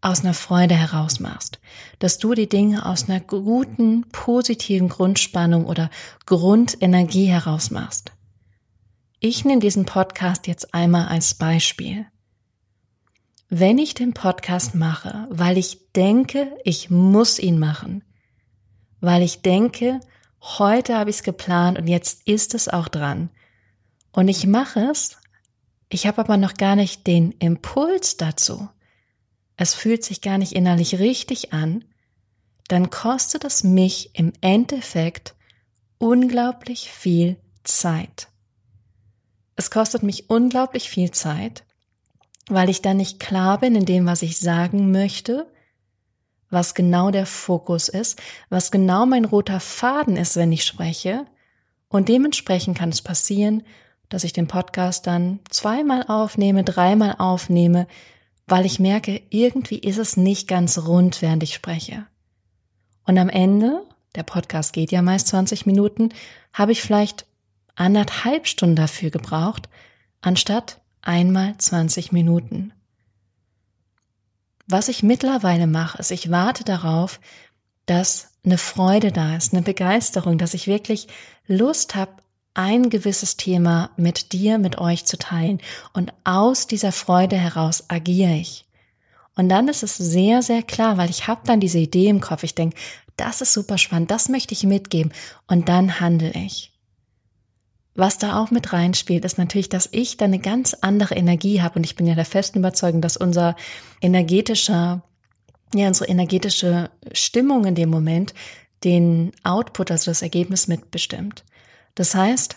aus 0.00 0.20
einer 0.20 0.34
Freude 0.34 0.74
heraus 0.74 1.20
machst, 1.20 1.60
dass 1.98 2.18
du 2.18 2.34
die 2.34 2.48
Dinge 2.48 2.86
aus 2.86 3.08
einer 3.08 3.20
guten, 3.20 4.08
positiven 4.10 4.88
Grundspannung 4.88 5.66
oder 5.66 5.90
Grundenergie 6.26 7.26
heraus 7.26 7.70
machst. 7.70 8.12
Ich 9.18 9.44
nehme 9.44 9.60
diesen 9.60 9.84
Podcast 9.84 10.46
jetzt 10.46 10.72
einmal 10.72 11.08
als 11.08 11.34
Beispiel. 11.34 12.06
Wenn 13.50 13.78
ich 13.78 13.94
den 13.94 14.14
Podcast 14.14 14.74
mache, 14.74 15.26
weil 15.28 15.58
ich 15.58 15.92
denke, 15.92 16.50
ich 16.64 16.88
muss 16.88 17.38
ihn 17.38 17.58
machen, 17.58 18.02
weil 19.00 19.22
ich 19.22 19.42
denke, 19.42 20.00
heute 20.40 20.96
habe 20.96 21.10
ich 21.10 21.16
es 21.16 21.22
geplant 21.22 21.78
und 21.78 21.86
jetzt 21.86 22.26
ist 22.26 22.54
es 22.54 22.68
auch 22.68 22.88
dran, 22.88 23.28
und 24.12 24.28
ich 24.28 24.46
mache 24.46 24.80
es, 24.90 25.18
ich 25.88 26.06
habe 26.06 26.18
aber 26.18 26.36
noch 26.36 26.54
gar 26.54 26.76
nicht 26.76 27.06
den 27.06 27.32
Impuls 27.32 28.16
dazu, 28.16 28.68
es 29.60 29.74
fühlt 29.74 30.02
sich 30.02 30.22
gar 30.22 30.38
nicht 30.38 30.52
innerlich 30.52 30.98
richtig 31.00 31.52
an, 31.52 31.84
dann 32.68 32.88
kostet 32.88 33.44
es 33.44 33.62
mich 33.62 34.08
im 34.14 34.32
Endeffekt 34.40 35.34
unglaublich 35.98 36.90
viel 36.90 37.36
Zeit. 37.62 38.28
Es 39.56 39.70
kostet 39.70 40.02
mich 40.02 40.30
unglaublich 40.30 40.88
viel 40.88 41.10
Zeit, 41.10 41.64
weil 42.48 42.70
ich 42.70 42.80
dann 42.80 42.96
nicht 42.96 43.20
klar 43.20 43.60
bin 43.60 43.74
in 43.74 43.84
dem, 43.84 44.06
was 44.06 44.22
ich 44.22 44.38
sagen 44.38 44.92
möchte, 44.92 45.46
was 46.48 46.74
genau 46.74 47.10
der 47.10 47.26
Fokus 47.26 47.90
ist, 47.90 48.18
was 48.48 48.70
genau 48.70 49.04
mein 49.04 49.26
roter 49.26 49.60
Faden 49.60 50.16
ist, 50.16 50.36
wenn 50.36 50.52
ich 50.52 50.64
spreche. 50.64 51.26
Und 51.90 52.08
dementsprechend 52.08 52.78
kann 52.78 52.88
es 52.88 53.02
passieren, 53.02 53.62
dass 54.08 54.24
ich 54.24 54.32
den 54.32 54.48
Podcast 54.48 55.06
dann 55.06 55.40
zweimal 55.50 56.06
aufnehme, 56.08 56.64
dreimal 56.64 57.16
aufnehme, 57.18 57.86
weil 58.50 58.66
ich 58.66 58.80
merke, 58.80 59.22
irgendwie 59.30 59.78
ist 59.78 59.98
es 59.98 60.16
nicht 60.16 60.48
ganz 60.48 60.78
rund, 60.78 61.22
während 61.22 61.42
ich 61.42 61.54
spreche. 61.54 62.06
Und 63.06 63.16
am 63.16 63.28
Ende, 63.28 63.82
der 64.16 64.24
Podcast 64.24 64.72
geht 64.72 64.90
ja 64.90 65.02
meist 65.02 65.28
20 65.28 65.66
Minuten, 65.66 66.10
habe 66.52 66.72
ich 66.72 66.82
vielleicht 66.82 67.26
anderthalb 67.76 68.48
Stunden 68.48 68.74
dafür 68.74 69.10
gebraucht, 69.10 69.68
anstatt 70.20 70.80
einmal 71.00 71.56
20 71.58 72.10
Minuten. 72.10 72.72
Was 74.66 74.88
ich 74.88 75.02
mittlerweile 75.02 75.68
mache, 75.68 75.98
ist, 75.98 76.10
ich 76.10 76.30
warte 76.30 76.64
darauf, 76.64 77.20
dass 77.86 78.32
eine 78.44 78.58
Freude 78.58 79.12
da 79.12 79.36
ist, 79.36 79.52
eine 79.52 79.62
Begeisterung, 79.62 80.38
dass 80.38 80.54
ich 80.54 80.66
wirklich 80.66 81.06
Lust 81.46 81.94
habe, 81.94 82.19
ein 82.54 82.90
gewisses 82.90 83.36
Thema 83.36 83.90
mit 83.96 84.32
dir, 84.32 84.58
mit 84.58 84.78
euch 84.78 85.04
zu 85.04 85.16
teilen. 85.16 85.60
Und 85.92 86.12
aus 86.24 86.66
dieser 86.66 86.92
Freude 86.92 87.36
heraus 87.36 87.84
agiere 87.88 88.34
ich. 88.34 88.66
Und 89.36 89.48
dann 89.48 89.68
ist 89.68 89.82
es 89.82 89.96
sehr, 89.96 90.42
sehr 90.42 90.62
klar, 90.62 90.96
weil 90.96 91.10
ich 91.10 91.26
habe 91.26 91.42
dann 91.46 91.60
diese 91.60 91.78
Idee 91.78 92.08
im 92.08 92.20
Kopf. 92.20 92.42
Ich 92.42 92.54
denke, 92.54 92.76
das 93.16 93.40
ist 93.40 93.52
super 93.52 93.78
spannend, 93.78 94.10
das 94.10 94.28
möchte 94.28 94.54
ich 94.54 94.64
mitgeben. 94.64 95.12
Und 95.46 95.68
dann 95.68 96.00
handle 96.00 96.32
ich. 96.32 96.72
Was 97.94 98.18
da 98.18 98.40
auch 98.40 98.50
mit 98.50 98.72
reinspielt, 98.72 99.24
ist 99.24 99.38
natürlich, 99.38 99.68
dass 99.68 99.88
ich 99.92 100.16
da 100.16 100.24
eine 100.24 100.38
ganz 100.38 100.74
andere 100.74 101.14
Energie 101.14 101.60
habe. 101.60 101.78
Und 101.78 101.84
ich 101.84 101.96
bin 101.96 102.06
ja 102.06 102.14
der 102.14 102.24
festen 102.24 102.58
Überzeugung, 102.58 103.00
dass 103.00 103.16
unser 103.16 103.56
energetischer, 104.00 105.02
ja, 105.74 105.88
unsere 105.88 106.08
energetische 106.08 106.90
Stimmung 107.12 107.64
in 107.64 107.74
dem 107.74 107.90
Moment 107.90 108.34
den 108.84 109.32
Output, 109.42 109.90
also 109.90 110.10
das 110.10 110.22
Ergebnis 110.22 110.66
mitbestimmt. 110.66 111.44
Das 111.94 112.14
heißt, 112.14 112.56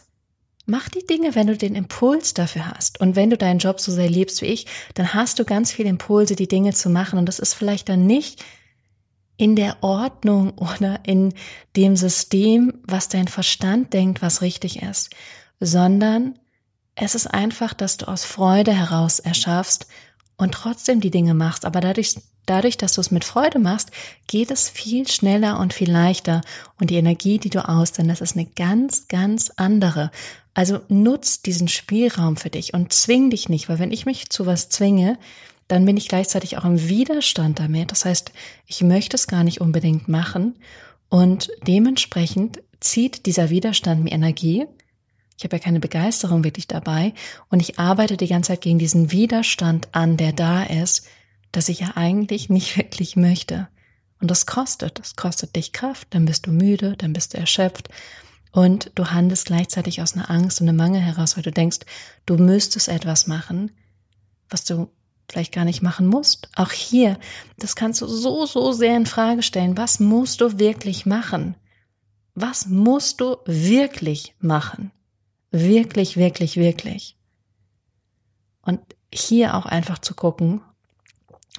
mach 0.66 0.90
die 0.90 1.06
Dinge, 1.06 1.36
wenn 1.36 1.48
du 1.48 1.58
den 1.58 1.76
Impuls 1.76 2.34
dafür 2.34 2.70
hast. 2.70 3.00
Und 3.00 3.16
wenn 3.16 3.30
du 3.30 3.38
deinen 3.38 3.60
Job 3.60 3.80
so 3.80 3.92
sehr 3.92 4.10
liebst 4.10 4.42
wie 4.42 4.48
ich, 4.48 4.66
dann 4.94 5.14
hast 5.14 5.40
du 5.40 5.46
ganz 5.46 5.72
viele 5.72 5.90
Impulse, 5.90 6.36
die 6.36 6.48
Dinge 6.48 6.74
zu 6.74 6.90
machen. 6.90 7.20
Und 7.20 7.26
das 7.28 7.40
ist 7.40 7.54
vielleicht 7.54 7.90
dann 7.90 8.06
nicht 8.06 8.44
in 9.38 9.56
der 9.56 9.78
Ordnung 9.82 10.54
oder 10.58 11.00
in 11.04 11.34
dem 11.76 11.96
System, 11.96 12.82
was 12.86 13.10
dein 13.10 13.28
Verstand 13.28 13.94
denkt, 13.94 14.22
was 14.22 14.42
richtig 14.42 14.82
ist, 14.82 15.10
sondern 15.60 16.40
es 16.96 17.16
ist 17.16 17.28
einfach, 17.28 17.74
dass 17.74 17.98
du 17.98 18.08
aus 18.08 18.24
Freude 18.24 18.72
heraus 18.72 19.20
erschaffst 19.20 19.88
und 20.38 20.54
trotzdem 20.54 21.02
die 21.02 21.10
Dinge 21.10 21.34
machst, 21.34 21.66
aber 21.66 21.82
dadurch 21.82 22.16
dadurch, 22.46 22.78
dass 22.78 22.94
du 22.94 23.02
es 23.02 23.12
mit 23.12 23.24
Freude 23.24 23.60
machst, 23.60 23.92
geht 24.28 24.52
es 24.52 24.70
viel 24.70 25.08
schneller 25.08 25.60
und 25.60 25.74
viel 25.74 25.92
leichter 25.92 26.42
und 26.80 26.90
die 26.90 26.96
Energie, 26.96 27.38
die 27.38 27.50
du 27.50 27.68
aussendest, 27.68 28.22
ist 28.22 28.36
eine 28.36 28.46
ganz, 28.46 29.08
ganz 29.08 29.52
andere. 29.56 30.12
Also 30.54 30.82
nutz 30.88 31.42
diesen 31.42 31.68
Spielraum 31.68 32.38
für 32.38 32.50
dich 32.50 32.74
und 32.74 32.94
zwing 32.94 33.30
dich 33.30 33.50
nicht, 33.50 33.70
weil 33.70 33.80
wenn 33.80 33.92
ich 33.92 34.06
mich 34.06 34.30
zu 34.30 34.46
was 34.46 34.70
zwinge, 34.70 35.18
dann 35.68 35.86
bin 35.86 35.98
ich 35.98 36.08
gleichzeitig 36.08 36.58
auch 36.58 36.66
im 36.66 36.88
Widerstand 36.90 37.60
damit. 37.60 37.92
Das 37.92 38.06
heißt, 38.06 38.32
ich 38.68 38.82
möchte 38.82 39.16
es 39.16 39.28
gar 39.28 39.44
nicht 39.44 39.62
unbedingt 39.62 40.08
machen 40.08 40.56
und 41.10 41.50
dementsprechend 41.66 42.62
zieht 42.80 43.26
dieser 43.26 43.50
Widerstand 43.50 44.04
mir 44.04 44.12
Energie. 44.12 44.66
Ich 45.38 45.44
habe 45.44 45.56
ja 45.56 45.64
keine 45.64 45.80
Begeisterung 45.80 46.44
wirklich 46.44 46.68
dabei 46.68 47.14
und 47.50 47.60
ich 47.60 47.80
arbeite 47.80 48.18
die 48.18 48.28
ganze 48.28 48.50
Zeit 48.50 48.62
gegen 48.62 48.78
diesen 48.78 49.12
Widerstand 49.12 49.88
an, 49.94 50.18
der 50.18 50.34
da 50.34 50.64
ist, 50.64 51.08
das 51.54 51.70
ich 51.70 51.80
ja 51.80 51.94
eigentlich 51.96 52.50
nicht 52.50 52.78
wirklich 52.78 53.16
möchte. 53.16 53.70
Und 54.20 54.30
das 54.30 54.46
kostet, 54.46 55.00
das 55.00 55.16
kostet 55.16 55.56
dich 55.56 55.72
Kraft, 55.72 56.10
dann 56.12 56.26
bist 56.26 56.48
du 56.48 56.52
müde, 56.52 56.96
dann 56.98 57.14
bist 57.14 57.34
du 57.34 57.38
erschöpft 57.38 57.90
und 58.52 58.92
du 58.96 59.08
handelst 59.08 59.48
gleichzeitig 59.48 60.02
aus 60.02 60.14
einer 60.14 60.30
Angst 60.30 60.62
und 60.62 60.70
einem 60.70 60.78
Mangel 60.78 61.02
heraus, 61.02 61.36
weil 61.36 61.44
du 61.44 61.52
denkst, 61.52 61.80
du 62.26 62.38
müsstest 62.38 62.88
etwas 62.88 63.28
machen, 63.28 63.72
was 64.50 64.64
du 64.64 64.90
vielleicht 65.30 65.54
gar 65.54 65.66
nicht 65.66 65.82
machen 65.82 66.06
musst. 66.06 66.50
Auch 66.56 66.72
hier, 66.72 67.18
das 67.58 67.76
kannst 67.76 68.02
du 68.02 68.08
so, 68.08 68.46
so 68.46 68.72
sehr 68.72 68.96
in 68.96 69.06
Frage 69.06 69.42
stellen. 69.42 69.78
Was 69.78 70.00
musst 70.00 70.42
du 70.42 70.60
wirklich 70.60 71.06
machen? 71.06 71.56
Was 72.36 72.68
musst 72.68 73.22
du 73.22 73.38
wirklich 73.46 74.36
machen? 74.40 74.92
Wirklich, 75.52 76.16
wirklich, 76.18 76.56
wirklich. 76.56 77.18
Und 78.62 78.80
hier 79.14 79.56
auch 79.56 79.66
einfach 79.66 80.00
zu 80.00 80.14
gucken, 80.14 80.62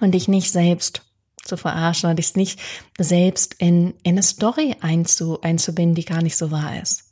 und 0.00 0.12
dich 0.12 0.28
nicht 0.28 0.50
selbst 0.50 1.02
zu 1.44 1.56
verarschen 1.56 2.08
oder 2.08 2.16
dich 2.16 2.34
nicht 2.36 2.60
selbst 2.98 3.54
in, 3.54 3.90
in 4.02 4.14
eine 4.14 4.22
Story 4.22 4.76
einzu, 4.80 5.40
einzubinden, 5.42 5.94
die 5.94 6.04
gar 6.04 6.22
nicht 6.22 6.36
so 6.36 6.50
wahr 6.50 6.80
ist. 6.80 7.04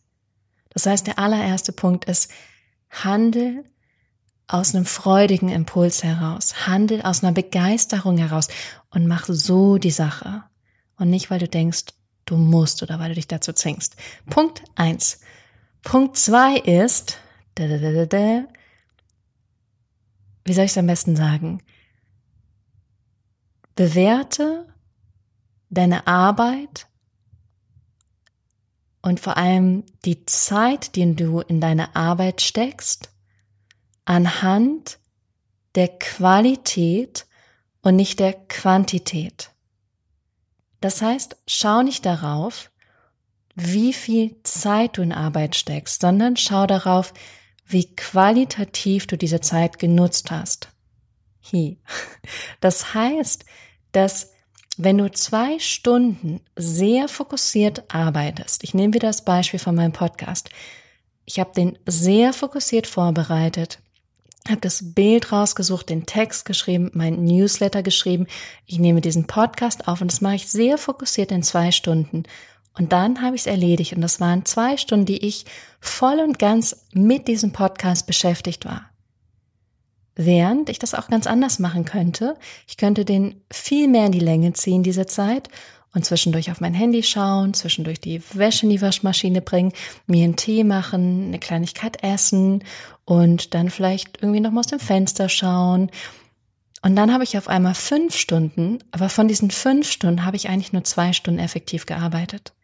Das 0.71 0.87
heißt, 0.87 1.07
der 1.07 1.19
allererste 1.19 1.73
Punkt 1.73 2.07
ist, 2.07 2.31
handel 2.91 3.65
aus 4.49 4.75
einem 4.75 4.85
freudigen 4.85 5.49
Impuls 5.49 6.03
heraus, 6.03 6.67
handel 6.67 7.03
aus 7.03 7.23
einer 7.23 7.33
Begeisterung 7.33 8.19
heraus 8.19 8.49
und 8.91 9.07
mach 9.07 9.27
so 9.27 9.79
die 9.79 9.91
Sache. 9.91 10.45
Und 10.97 11.11
nicht, 11.11 11.31
weil 11.31 11.39
du 11.39 11.49
denkst, 11.49 11.87
du 12.27 12.37
musst 12.37 12.83
oder 12.83 12.99
weil 12.99 13.11
du 13.11 13.15
dich 13.17 13.29
dazu 13.29 13.53
zwingst. 13.53 13.97
Punkt 14.29 14.63
eins. 14.75 15.21
Punkt 15.83 16.17
zwei 16.17 16.57
ist, 16.59 17.19
da, 17.55 17.67
da, 17.67 17.79
da, 17.79 18.07
da, 18.07 18.45
wie 20.45 20.53
soll 20.53 20.65
ich 20.65 20.71
es 20.71 20.79
am 20.79 20.87
besten 20.87 21.17
sagen? 21.17 21.63
Bewerte 23.75 24.67
deine 25.71 26.07
Arbeit 26.07 26.87
und 29.03 29.19
vor 29.19 29.37
allem 29.37 29.85
die 30.05 30.25
Zeit, 30.27 30.95
die 30.95 31.17
du 31.17 31.41
in 31.41 31.61
deine 31.61 31.97
Arbeit 31.97 32.41
steckst, 32.41 33.11
anhand 34.05 34.99
der 35.75 35.89
Qualität 35.89 37.27
und 37.83 37.97
nicht 37.97 38.21
der 38.21 38.33
Quantität. 38.33 39.51
Das 40.81 41.01
heißt, 41.01 41.37
schau 41.47 41.83
nicht 41.83 42.05
darauf, 42.05 42.71
wie 43.55 43.93
viel 43.93 44.37
Zeit 44.43 44.97
du 44.97 45.03
in 45.03 45.13
Arbeit 45.13 45.57
steckst, 45.57 46.01
sondern 46.01 46.37
schau 46.37 46.67
darauf, 46.67 47.13
wie 47.67 47.95
qualitativ 47.95 49.07
du 49.07 49.17
diese 49.17 49.41
Zeit 49.41 49.79
genutzt 49.79 50.31
hast. 50.31 50.72
Hi. 51.51 51.79
Das 52.61 52.95
heißt, 52.95 53.45
dass 53.91 54.31
wenn 54.79 54.99
du 54.99 55.11
zwei 55.11 55.59
Stunden 55.59 56.41
sehr 56.57 57.09
fokussiert 57.09 57.85
arbeitest, 57.93 58.65
ich 58.65 58.73
nehme 58.73 58.95
wieder 58.95 59.09
das 59.09 59.25
Beispiel 59.25 59.59
von 59.59 59.75
meinem 59.75 59.93
Podcast, 59.93 60.51
ich 61.25 61.39
habe 61.39 61.53
den 61.55 61.79
sehr 61.87 62.33
fokussiert 62.33 62.87
vorbereitet, 62.87 63.81
habe 64.49 64.61
das 64.61 64.95
Bild 64.95 65.31
rausgesucht, 65.31 65.89
den 65.89 66.07
Text 66.07 66.45
geschrieben, 66.45 66.91
mein 66.95 67.25
Newsletter 67.25 67.83
geschrieben, 67.83 68.27
ich 68.67 68.79
nehme 68.79 69.01
diesen 69.01 69.27
Podcast 69.27 69.89
auf 69.89 70.01
und 70.01 70.11
das 70.11 70.21
mache 70.21 70.37
ich 70.37 70.49
sehr 70.49 70.79
fokussiert 70.79 71.31
in 71.31 71.43
zwei 71.43 71.71
Stunden. 71.71 72.25
Und 72.75 72.93
dann 72.93 73.21
habe 73.21 73.37
ich 73.37 73.43
es 73.43 73.47
erledigt 73.47 73.93
und 73.93 74.01
das 74.01 74.19
waren 74.19 74.47
zwei 74.47 74.79
Stunden, 74.79 75.07
die 75.07 75.25
ich 75.27 75.45
voll 75.81 76.19
und 76.21 76.39
ganz 76.39 76.87
mit 76.93 77.29
diesem 77.29 77.53
Podcast 77.53 78.07
beschäftigt 78.07 78.65
war. 78.65 78.92
Während 80.15 80.69
ich 80.69 80.79
das 80.79 80.95
auch 80.95 81.09
ganz 81.09 81.27
anders 81.27 81.59
machen 81.59 81.85
könnte. 81.85 82.37
Ich 82.67 82.77
könnte 82.77 83.05
den 83.05 83.43
viel 83.51 83.89
mehr 83.89 84.07
in 84.07 84.13
die 84.13 84.21
Länge 84.21 84.53
ziehen, 84.53 84.83
diese 84.83 85.07
Zeit, 85.07 85.49
und 85.95 86.05
zwischendurch 86.05 86.51
auf 86.51 86.61
mein 86.61 86.75
Handy 86.75 87.03
schauen, 87.03 87.55
zwischendurch 87.55 88.01
die 88.01 88.23
Wäsche 88.33 88.65
in 88.65 88.71
die 88.71 88.81
Waschmaschine 88.81 89.43
bringen, 89.43 89.73
mir 90.07 90.25
einen 90.25 90.37
Tee 90.37 90.65
machen, 90.65 91.27
eine 91.27 91.39
Kleinigkeit 91.39 92.03
essen 92.03 92.65
und 93.05 93.55
dann 93.55 93.71
vielleicht 93.71 94.23
irgendwie 94.23 94.41
noch 94.41 94.51
mal 94.51 94.61
aus 94.61 94.69
dem 94.69 94.79
Fenster 94.79 95.29
schauen. 95.29 95.91
Und 96.81 96.97
dann 96.97 97.13
habe 97.13 97.25
ich 97.25 97.37
auf 97.39 97.49
einmal 97.49 97.75
fünf 97.75 98.17
Stunden, 98.17 98.79
aber 98.91 99.09
von 99.09 99.29
diesen 99.29 99.51
fünf 99.51 99.91
Stunden 99.91 100.25
habe 100.25 100.37
ich 100.37 100.49
eigentlich 100.49 100.73
nur 100.73 100.85
zwei 100.85 101.13
Stunden 101.13 101.41
effektiv 101.41 101.87
gearbeitet. 101.87 102.55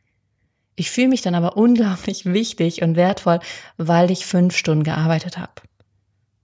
Ich 0.74 0.90
fühle 0.90 1.08
mich 1.08 1.20
dann 1.20 1.34
aber 1.34 1.56
unglaublich 1.58 2.24
wichtig 2.24 2.82
und 2.82 2.96
wertvoll, 2.96 3.40
weil 3.76 4.10
ich 4.10 4.24
fünf 4.24 4.56
Stunden 4.56 4.84
gearbeitet 4.84 5.36
habe 5.36 5.52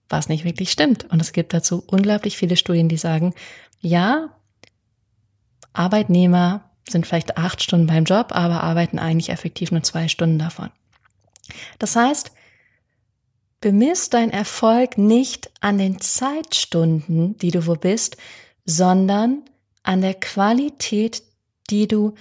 was 0.08 0.28
nicht 0.28 0.44
wirklich 0.44 0.70
stimmt. 0.70 1.04
Und 1.10 1.20
es 1.20 1.32
gibt 1.32 1.52
dazu 1.52 1.82
unglaublich 1.86 2.36
viele 2.36 2.56
Studien, 2.56 2.88
die 2.88 2.96
sagen, 2.96 3.34
ja, 3.80 4.30
Arbeitnehmer 5.72 6.70
sind 6.88 7.06
vielleicht 7.06 7.36
acht 7.36 7.62
Stunden 7.62 7.86
beim 7.86 8.04
Job, 8.04 8.28
aber 8.30 8.62
arbeiten 8.62 8.98
eigentlich 8.98 9.30
effektiv 9.30 9.70
nur 9.70 9.82
zwei 9.82 10.08
Stunden 10.08 10.38
davon. 10.38 10.70
Das 11.78 11.96
heißt, 11.96 12.32
bemisst 13.60 14.14
dein 14.14 14.30
Erfolg 14.30 14.98
nicht 14.98 15.50
an 15.60 15.78
den 15.78 16.00
Zeitstunden, 16.00 17.36
die 17.38 17.50
du 17.50 17.66
wo 17.66 17.74
bist, 17.74 18.16
sondern 18.66 19.42
an 19.82 20.00
der 20.00 20.14
Qualität, 20.14 21.22
die 21.70 21.88
du 21.88 22.14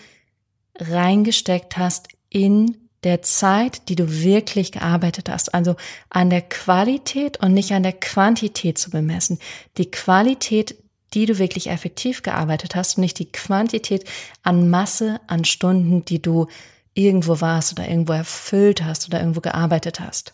reingesteckt 0.80 1.78
hast 1.78 2.08
in 2.30 2.83
der 3.04 3.22
Zeit, 3.22 3.90
die 3.90 3.96
du 3.96 4.10
wirklich 4.24 4.72
gearbeitet 4.72 5.30
hast. 5.30 5.54
Also 5.54 5.76
an 6.10 6.30
der 6.30 6.42
Qualität 6.42 7.38
und 7.42 7.54
nicht 7.54 7.74
an 7.74 7.84
der 7.84 7.94
Quantität 7.94 8.78
zu 8.78 8.90
bemessen. 8.90 9.40
Die 9.78 9.92
Qualität, 9.92 10.76
die 11.14 11.26
du 11.26 11.38
wirklich 11.38 11.70
effektiv 11.70 12.24
gearbeitet 12.24 12.76
hast 12.76 12.98
und 12.98 13.02
nicht 13.02 13.20
die 13.20 13.32
Quantität 13.32 14.06
an 14.42 14.70
Masse, 14.70 15.20
an 15.28 15.46
Stunden, 15.46 16.06
die 16.06 16.22
du 16.22 16.48
irgendwo 16.94 17.42
warst 17.42 17.74
oder 17.74 17.88
irgendwo 17.88 18.14
erfüllt 18.14 18.84
hast 18.84 19.08
oder 19.08 19.20
irgendwo 19.20 19.42
gearbeitet 19.42 20.00
hast. 20.00 20.34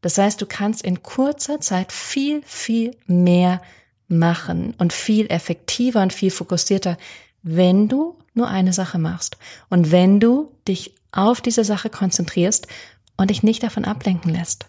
Das 0.00 0.16
heißt, 0.16 0.40
du 0.40 0.46
kannst 0.46 0.82
in 0.82 1.02
kurzer 1.02 1.60
Zeit 1.60 1.92
viel, 1.92 2.42
viel 2.44 2.96
mehr 3.06 3.60
machen 4.08 4.74
und 4.78 4.92
viel 4.92 5.26
effektiver 5.30 6.02
und 6.02 6.12
viel 6.12 6.30
fokussierter, 6.30 6.96
wenn 7.42 7.88
du 7.88 8.18
nur 8.34 8.48
eine 8.48 8.72
Sache 8.72 8.98
machst 8.98 9.36
und 9.68 9.92
wenn 9.92 10.20
du 10.20 10.52
dich 10.66 10.94
auf 11.12 11.40
diese 11.40 11.64
Sache 11.64 11.90
konzentrierst 11.90 12.66
und 13.16 13.30
dich 13.30 13.42
nicht 13.42 13.62
davon 13.62 13.84
ablenken 13.84 14.32
lässt. 14.32 14.66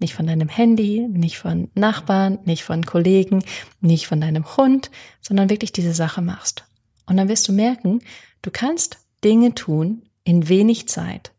Nicht 0.00 0.14
von 0.14 0.26
deinem 0.26 0.48
Handy, 0.48 1.06
nicht 1.08 1.38
von 1.38 1.70
Nachbarn, 1.74 2.38
nicht 2.44 2.64
von 2.64 2.84
Kollegen, 2.84 3.44
nicht 3.80 4.06
von 4.06 4.20
deinem 4.20 4.56
Hund, 4.56 4.90
sondern 5.20 5.50
wirklich 5.50 5.72
diese 5.72 5.94
Sache 5.94 6.20
machst. 6.20 6.64
Und 7.06 7.16
dann 7.16 7.28
wirst 7.28 7.46
du 7.48 7.52
merken, 7.52 8.00
du 8.42 8.50
kannst 8.50 8.98
Dinge 9.22 9.54
tun 9.54 10.02
in 10.24 10.48
wenig 10.48 10.88
Zeit 10.88 11.32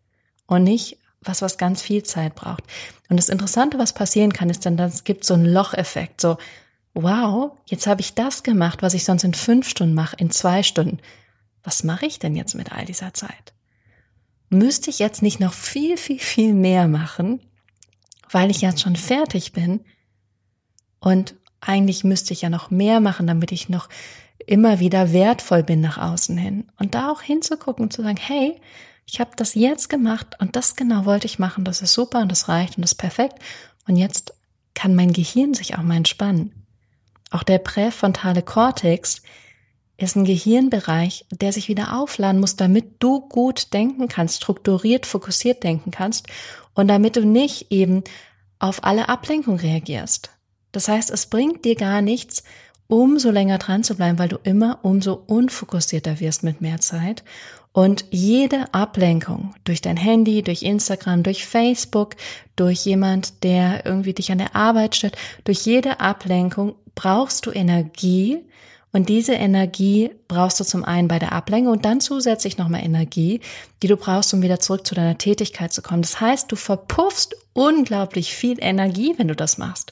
und 0.47 0.63
nicht 0.63 0.97
was, 1.21 1.41
was 1.41 1.57
ganz 1.57 1.81
viel 1.81 2.03
Zeit 2.03 2.35
braucht. 2.35 2.63
Und 3.09 3.17
das 3.17 3.29
Interessante, 3.29 3.77
was 3.77 3.93
passieren 3.93 4.31
kann, 4.31 4.49
ist 4.49 4.65
dann, 4.65 4.77
es 4.79 5.03
gibt 5.03 5.25
so 5.25 5.33
einen 5.33 5.45
Locheffekt, 5.45 6.21
so, 6.21 6.37
wow, 6.93 7.51
jetzt 7.65 7.87
habe 7.87 8.01
ich 8.01 8.13
das 8.13 8.43
gemacht, 8.43 8.81
was 8.81 8.93
ich 8.93 9.03
sonst 9.03 9.23
in 9.23 9.33
fünf 9.33 9.67
Stunden 9.67 9.95
mache, 9.95 10.15
in 10.17 10.31
zwei 10.31 10.63
Stunden. 10.63 10.99
Was 11.63 11.83
mache 11.83 12.05
ich 12.05 12.19
denn 12.19 12.35
jetzt 12.35 12.55
mit 12.55 12.71
all 12.71 12.85
dieser 12.85 13.13
Zeit? 13.13 13.54
Müsste 14.49 14.89
ich 14.89 14.99
jetzt 14.99 15.21
nicht 15.21 15.39
noch 15.39 15.53
viel, 15.53 15.97
viel, 15.97 16.19
viel 16.19 16.53
mehr 16.53 16.87
machen, 16.87 17.39
weil 18.29 18.51
ich 18.51 18.61
jetzt 18.61 18.81
schon 18.81 18.95
fertig 18.95 19.53
bin. 19.53 19.81
Und 20.99 21.35
eigentlich 21.61 22.03
müsste 22.03 22.33
ich 22.33 22.41
ja 22.41 22.49
noch 22.49 22.71
mehr 22.71 22.99
machen, 22.99 23.27
damit 23.27 23.51
ich 23.51 23.69
noch 23.69 23.89
immer 24.45 24.79
wieder 24.79 25.11
wertvoll 25.11 25.63
bin 25.63 25.81
nach 25.81 25.97
außen 25.97 26.37
hin. 26.37 26.65
Und 26.77 26.95
da 26.95 27.11
auch 27.11 27.21
hinzugucken 27.21 27.83
und 27.83 27.93
zu 27.93 28.03
sagen, 28.03 28.17
hey, 28.17 28.59
ich 29.05 29.19
habe 29.19 29.31
das 29.35 29.55
jetzt 29.55 29.89
gemacht 29.89 30.35
und 30.39 30.55
das 30.55 30.75
genau 30.75 31.05
wollte 31.05 31.27
ich 31.27 31.39
machen, 31.39 31.63
das 31.63 31.81
ist 31.81 31.93
super 31.93 32.21
und 32.21 32.31
das 32.31 32.49
reicht 32.49 32.77
und 32.77 32.81
das 32.81 32.93
ist 32.93 32.97
perfekt. 32.97 33.39
Und 33.87 33.97
jetzt 33.97 34.33
kann 34.73 34.95
mein 34.95 35.13
Gehirn 35.13 35.53
sich 35.53 35.77
auch 35.77 35.83
mal 35.83 35.97
entspannen. 35.97 36.65
Auch 37.31 37.43
der 37.43 37.59
präfrontale 37.59 38.41
Kortex 38.41 39.21
ist 39.97 40.15
ein 40.15 40.25
Gehirnbereich, 40.25 41.25
der 41.31 41.53
sich 41.53 41.67
wieder 41.69 41.97
aufladen 41.97 42.41
muss, 42.41 42.55
damit 42.55 42.95
du 42.99 43.21
gut 43.21 43.73
denken 43.73 44.07
kannst, 44.07 44.37
strukturiert, 44.37 45.05
fokussiert 45.05 45.63
denken 45.63 45.91
kannst 45.91 46.27
und 46.73 46.87
damit 46.87 47.15
du 47.15 47.25
nicht 47.25 47.71
eben 47.71 48.03
auf 48.59 48.83
alle 48.83 49.09
Ablenkung 49.09 49.57
reagierst. 49.57 50.31
Das 50.71 50.87
heißt, 50.87 51.09
es 51.11 51.27
bringt 51.27 51.63
dir 51.63 51.75
gar 51.75 52.01
nichts, 52.01 52.43
umso 52.87 53.31
länger 53.31 53.57
dran 53.57 53.83
zu 53.83 53.95
bleiben, 53.95 54.19
weil 54.19 54.27
du 54.27 54.37
immer 54.43 54.79
umso 54.83 55.13
unfokussierter 55.13 56.19
wirst 56.19 56.43
mit 56.43 56.61
mehr 56.61 56.79
Zeit. 56.79 57.23
Und 57.71 58.05
jede 58.09 58.73
Ablenkung 58.73 59.53
durch 59.65 59.81
dein 59.81 59.97
Handy, 59.97 60.41
durch 60.41 60.63
Instagram, 60.63 61.23
durch 61.23 61.45
Facebook, 61.45 62.15
durch 62.55 62.85
jemand, 62.85 63.43
der 63.43 63.85
irgendwie 63.85 64.13
dich 64.13 64.31
an 64.31 64.37
der 64.37 64.55
Arbeit 64.55 64.96
stört, 64.96 65.17
durch 65.43 65.65
jede 65.65 66.00
Ablenkung 66.00 66.75
brauchst 66.93 67.46
du 67.46 67.51
Energie, 67.51 68.46
und 68.96 69.10
diese 69.10 69.34
Energie 69.34 70.10
brauchst 70.29 70.58
du 70.58 70.64
zum 70.64 70.86
einen 70.86 71.10
bei 71.10 71.20
der 71.20 71.34
Ablenkung 71.34 71.74
und 71.74 71.84
dann 71.84 72.00
zusätzlich 72.00 72.58
nochmal 72.58 72.81
Energie, 72.81 73.42
die 73.84 73.88
du 73.88 73.98
brauchst, 73.98 74.34
um 74.34 74.42
wieder 74.42 74.62
zurück 74.62 74.88
zu 74.88 74.96
deiner 74.96 75.18
Tätigkeit 75.18 75.74
zu 75.74 75.81
kommen. 75.81 76.01
Das 76.01 76.22
heißt, 76.22 76.50
du 76.50 76.55
verpuffst 76.55 77.36
unglaublich 77.51 78.34
viel 78.34 78.55
Energie, 78.62 79.14
wenn 79.18 79.27
du 79.27 79.36
das 79.36 79.58
machst. 79.58 79.92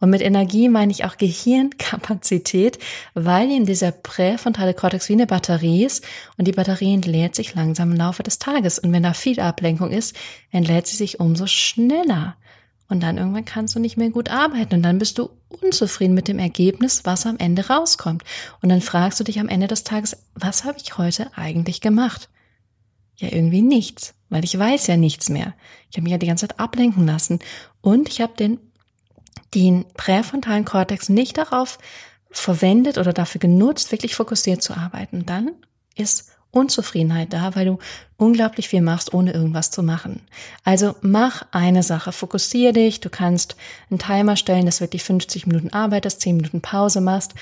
Und 0.00 0.10
mit 0.10 0.20
Energie 0.20 0.68
meine 0.68 0.90
ich 0.90 1.04
auch 1.04 1.16
Gehirnkapazität, 1.16 2.80
weil 3.14 3.52
in 3.52 3.66
dieser 3.66 3.92
präfrontale 3.92 4.74
Kortex 4.74 5.08
wie 5.08 5.12
eine 5.12 5.28
Batterie 5.28 5.84
ist 5.84 6.04
und 6.36 6.48
die 6.48 6.52
Batterie 6.52 6.94
entlädt 6.94 7.36
sich 7.36 7.54
langsam 7.54 7.92
im 7.92 7.98
Laufe 7.98 8.24
des 8.24 8.40
Tages. 8.40 8.80
Und 8.80 8.92
wenn 8.92 9.04
da 9.04 9.12
viel 9.12 9.38
Ablenkung 9.38 9.92
ist, 9.92 10.16
entlädt 10.50 10.88
sie 10.88 10.96
sich 10.96 11.20
umso 11.20 11.46
schneller. 11.46 12.34
Und 12.88 13.02
dann 13.02 13.18
irgendwann 13.18 13.44
kannst 13.44 13.74
du 13.74 13.80
nicht 13.80 13.98
mehr 13.98 14.08
gut 14.08 14.30
arbeiten 14.30 14.76
und 14.76 14.82
dann 14.82 14.98
bist 14.98 15.18
du 15.18 15.28
unzufrieden 15.48 16.14
mit 16.14 16.26
dem 16.26 16.38
Ergebnis, 16.38 17.04
was 17.04 17.26
am 17.26 17.36
Ende 17.38 17.68
rauskommt. 17.68 18.24
Und 18.62 18.70
dann 18.70 18.80
fragst 18.80 19.20
du 19.20 19.24
dich 19.24 19.38
am 19.40 19.48
Ende 19.48 19.66
des 19.66 19.84
Tages, 19.84 20.16
was 20.34 20.64
habe 20.64 20.78
ich 20.82 20.96
heute 20.96 21.30
eigentlich 21.36 21.82
gemacht? 21.82 22.30
Ja, 23.16 23.28
irgendwie 23.30 23.60
nichts, 23.62 24.14
weil 24.30 24.44
ich 24.44 24.58
weiß 24.58 24.86
ja 24.86 24.96
nichts 24.96 25.28
mehr. 25.28 25.54
Ich 25.90 25.96
habe 25.96 26.04
mich 26.04 26.12
ja 26.12 26.18
die 26.18 26.26
ganze 26.26 26.48
Zeit 26.48 26.58
ablenken 26.58 27.06
lassen 27.06 27.40
und 27.82 28.08
ich 28.08 28.22
habe 28.22 28.34
den, 28.36 28.58
den 29.54 29.84
präfrontalen 29.94 30.64
Kortex 30.64 31.10
nicht 31.10 31.36
darauf 31.36 31.78
verwendet 32.30 32.96
oder 32.96 33.12
dafür 33.12 33.40
genutzt, 33.40 33.92
wirklich 33.92 34.14
fokussiert 34.14 34.62
zu 34.62 34.74
arbeiten. 34.74 35.26
Dann 35.26 35.50
ist 35.94 36.30
Unzufriedenheit 36.50 37.32
da, 37.32 37.54
weil 37.54 37.66
du 37.66 37.78
unglaublich 38.16 38.68
viel 38.68 38.80
machst, 38.80 39.12
ohne 39.12 39.32
irgendwas 39.32 39.70
zu 39.70 39.82
machen. 39.82 40.22
Also 40.64 40.94
mach 41.02 41.44
eine 41.50 41.82
Sache, 41.82 42.12
fokussiere 42.12 42.72
dich, 42.72 43.00
du 43.00 43.10
kannst 43.10 43.56
einen 43.90 43.98
Timer 43.98 44.36
stellen, 44.36 44.66
dass 44.66 44.80
wirklich 44.80 45.04
50 45.04 45.46
Minuten 45.46 45.70
arbeitest, 45.70 46.20
10 46.22 46.36
Minuten 46.36 46.60
Pause 46.60 47.00
machst. 47.00 47.34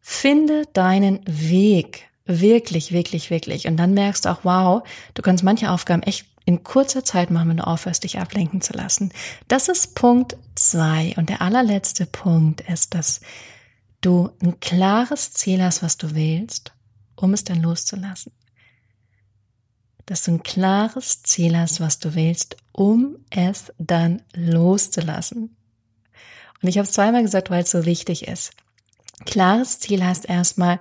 Finde 0.00 0.64
deinen 0.72 1.20
Weg. 1.26 2.06
Wirklich, 2.24 2.92
wirklich, 2.92 3.30
wirklich. 3.30 3.66
Und 3.66 3.76
dann 3.76 3.94
merkst 3.94 4.24
du 4.24 4.30
auch, 4.30 4.40
wow, 4.42 4.82
du 5.14 5.22
kannst 5.22 5.44
manche 5.44 5.70
Aufgaben 5.70 6.02
echt 6.02 6.26
in 6.46 6.62
kurzer 6.62 7.04
Zeit 7.04 7.30
machen, 7.30 7.50
wenn 7.50 7.56
du 7.58 7.66
aufhörst, 7.66 8.04
dich 8.04 8.18
ablenken 8.18 8.62
zu 8.62 8.72
lassen. 8.72 9.12
Das 9.48 9.68
ist 9.68 9.94
Punkt 9.94 10.36
zwei. 10.54 11.12
Und 11.18 11.28
der 11.28 11.42
allerletzte 11.42 12.06
Punkt 12.06 12.62
ist, 12.62 12.94
dass 12.94 13.20
du 14.00 14.30
ein 14.42 14.58
klares 14.60 15.34
Ziel 15.34 15.62
hast, 15.62 15.82
was 15.82 15.98
du 15.98 16.14
willst 16.14 16.72
um 17.20 17.34
es 17.34 17.44
dann 17.44 17.60
loszulassen. 17.60 18.32
Dass 20.06 20.22
du 20.22 20.32
ein 20.32 20.42
klares 20.42 21.22
Ziel 21.22 21.58
hast, 21.58 21.80
was 21.80 21.98
du 21.98 22.14
willst, 22.14 22.56
um 22.72 23.16
es 23.30 23.72
dann 23.78 24.22
loszulassen. 24.34 25.56
Und 26.62 26.68
ich 26.68 26.78
habe 26.78 26.86
es 26.86 26.92
zweimal 26.92 27.22
gesagt, 27.22 27.50
weil 27.50 27.64
es 27.64 27.70
so 27.70 27.84
wichtig 27.84 28.26
ist. 28.26 28.52
Klares 29.26 29.80
Ziel 29.80 30.04
heißt 30.04 30.28
erstmal, 30.28 30.80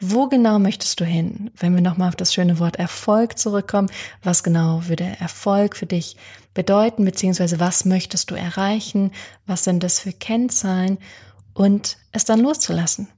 wo 0.00 0.28
genau 0.28 0.58
möchtest 0.58 1.00
du 1.00 1.04
hin? 1.04 1.50
Wenn 1.56 1.74
wir 1.74 1.80
nochmal 1.80 2.08
auf 2.08 2.16
das 2.16 2.34
schöne 2.34 2.58
Wort 2.58 2.76
Erfolg 2.76 3.38
zurückkommen, 3.38 3.90
was 4.22 4.42
genau 4.42 4.88
würde 4.88 5.16
Erfolg 5.20 5.76
für 5.76 5.86
dich 5.86 6.16
bedeuten, 6.52 7.04
beziehungsweise 7.04 7.60
was 7.60 7.84
möchtest 7.84 8.30
du 8.30 8.34
erreichen? 8.34 9.12
Was 9.46 9.64
sind 9.64 9.82
das 9.82 10.00
für 10.00 10.12
Kennzahlen? 10.12 10.98
Und 11.54 11.96
es 12.12 12.24
dann 12.26 12.40
loszulassen. 12.40 13.08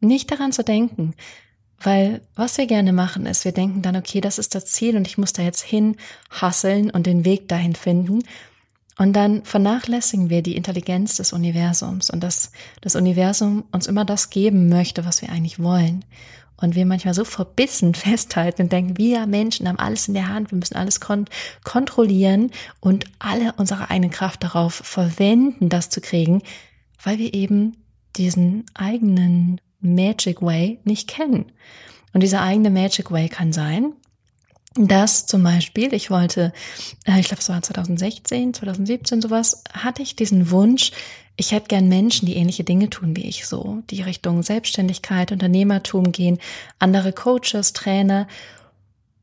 Nicht 0.00 0.30
daran 0.30 0.52
zu 0.52 0.64
denken, 0.64 1.14
weil 1.80 2.22
was 2.34 2.58
wir 2.58 2.66
gerne 2.66 2.92
machen 2.92 3.26
ist, 3.26 3.44
wir 3.44 3.52
denken 3.52 3.82
dann, 3.82 3.96
okay, 3.96 4.20
das 4.20 4.38
ist 4.38 4.54
das 4.54 4.66
Ziel 4.66 4.96
und 4.96 5.06
ich 5.06 5.18
muss 5.18 5.32
da 5.32 5.42
jetzt 5.42 5.62
hin 5.62 5.96
hasseln 6.30 6.90
und 6.90 7.06
den 7.06 7.24
Weg 7.24 7.48
dahin 7.48 7.74
finden. 7.74 8.24
Und 8.96 9.12
dann 9.12 9.44
vernachlässigen 9.44 10.28
wir 10.28 10.42
die 10.42 10.56
Intelligenz 10.56 11.16
des 11.16 11.32
Universums 11.32 12.10
und 12.10 12.20
dass 12.20 12.50
das 12.80 12.96
Universum 12.96 13.64
uns 13.70 13.86
immer 13.86 14.04
das 14.04 14.28
geben 14.30 14.68
möchte, 14.68 15.04
was 15.04 15.22
wir 15.22 15.30
eigentlich 15.30 15.62
wollen. 15.62 16.04
Und 16.60 16.74
wir 16.74 16.84
manchmal 16.84 17.14
so 17.14 17.24
verbissen 17.24 17.94
festhalten 17.94 18.62
und 18.62 18.72
denken, 18.72 18.98
wir 18.98 19.26
Menschen 19.26 19.68
haben 19.68 19.78
alles 19.78 20.08
in 20.08 20.14
der 20.14 20.26
Hand, 20.26 20.50
wir 20.50 20.58
müssen 20.58 20.74
alles 20.74 20.98
kon 21.00 21.26
kontrollieren 21.62 22.50
und 22.80 23.04
alle 23.20 23.52
unsere 23.56 23.88
eigene 23.88 24.10
Kraft 24.10 24.42
darauf 24.42 24.74
verwenden, 24.74 25.68
das 25.68 25.90
zu 25.90 26.00
kriegen, 26.00 26.42
weil 27.00 27.18
wir 27.18 27.32
eben 27.34 27.76
diesen 28.16 28.66
eigenen 28.74 29.60
Magic 29.80 30.42
Way 30.42 30.80
nicht 30.84 31.08
kennen. 31.08 31.52
Und 32.12 32.22
dieser 32.22 32.42
eigene 32.42 32.70
Magic 32.70 33.10
Way 33.10 33.28
kann 33.28 33.52
sein, 33.52 33.92
dass 34.74 35.26
zum 35.26 35.42
Beispiel, 35.42 35.92
ich 35.92 36.10
wollte, 36.10 36.52
äh, 37.04 37.18
ich 37.18 37.26
glaube 37.26 37.40
es 37.40 37.48
war 37.48 37.60
2016, 37.62 38.54
2017 38.54 39.22
sowas, 39.22 39.62
hatte 39.72 40.02
ich 40.02 40.16
diesen 40.16 40.50
Wunsch, 40.50 40.92
ich 41.36 41.52
hätte 41.52 41.68
gern 41.68 41.88
Menschen, 41.88 42.26
die 42.26 42.36
ähnliche 42.36 42.64
Dinge 42.64 42.90
tun 42.90 43.16
wie 43.16 43.26
ich 43.26 43.46
so, 43.46 43.82
die 43.90 44.02
Richtung 44.02 44.42
Selbstständigkeit, 44.42 45.30
Unternehmertum 45.30 46.10
gehen, 46.10 46.38
andere 46.80 47.12
Coaches, 47.12 47.72
Trainer. 47.72 48.26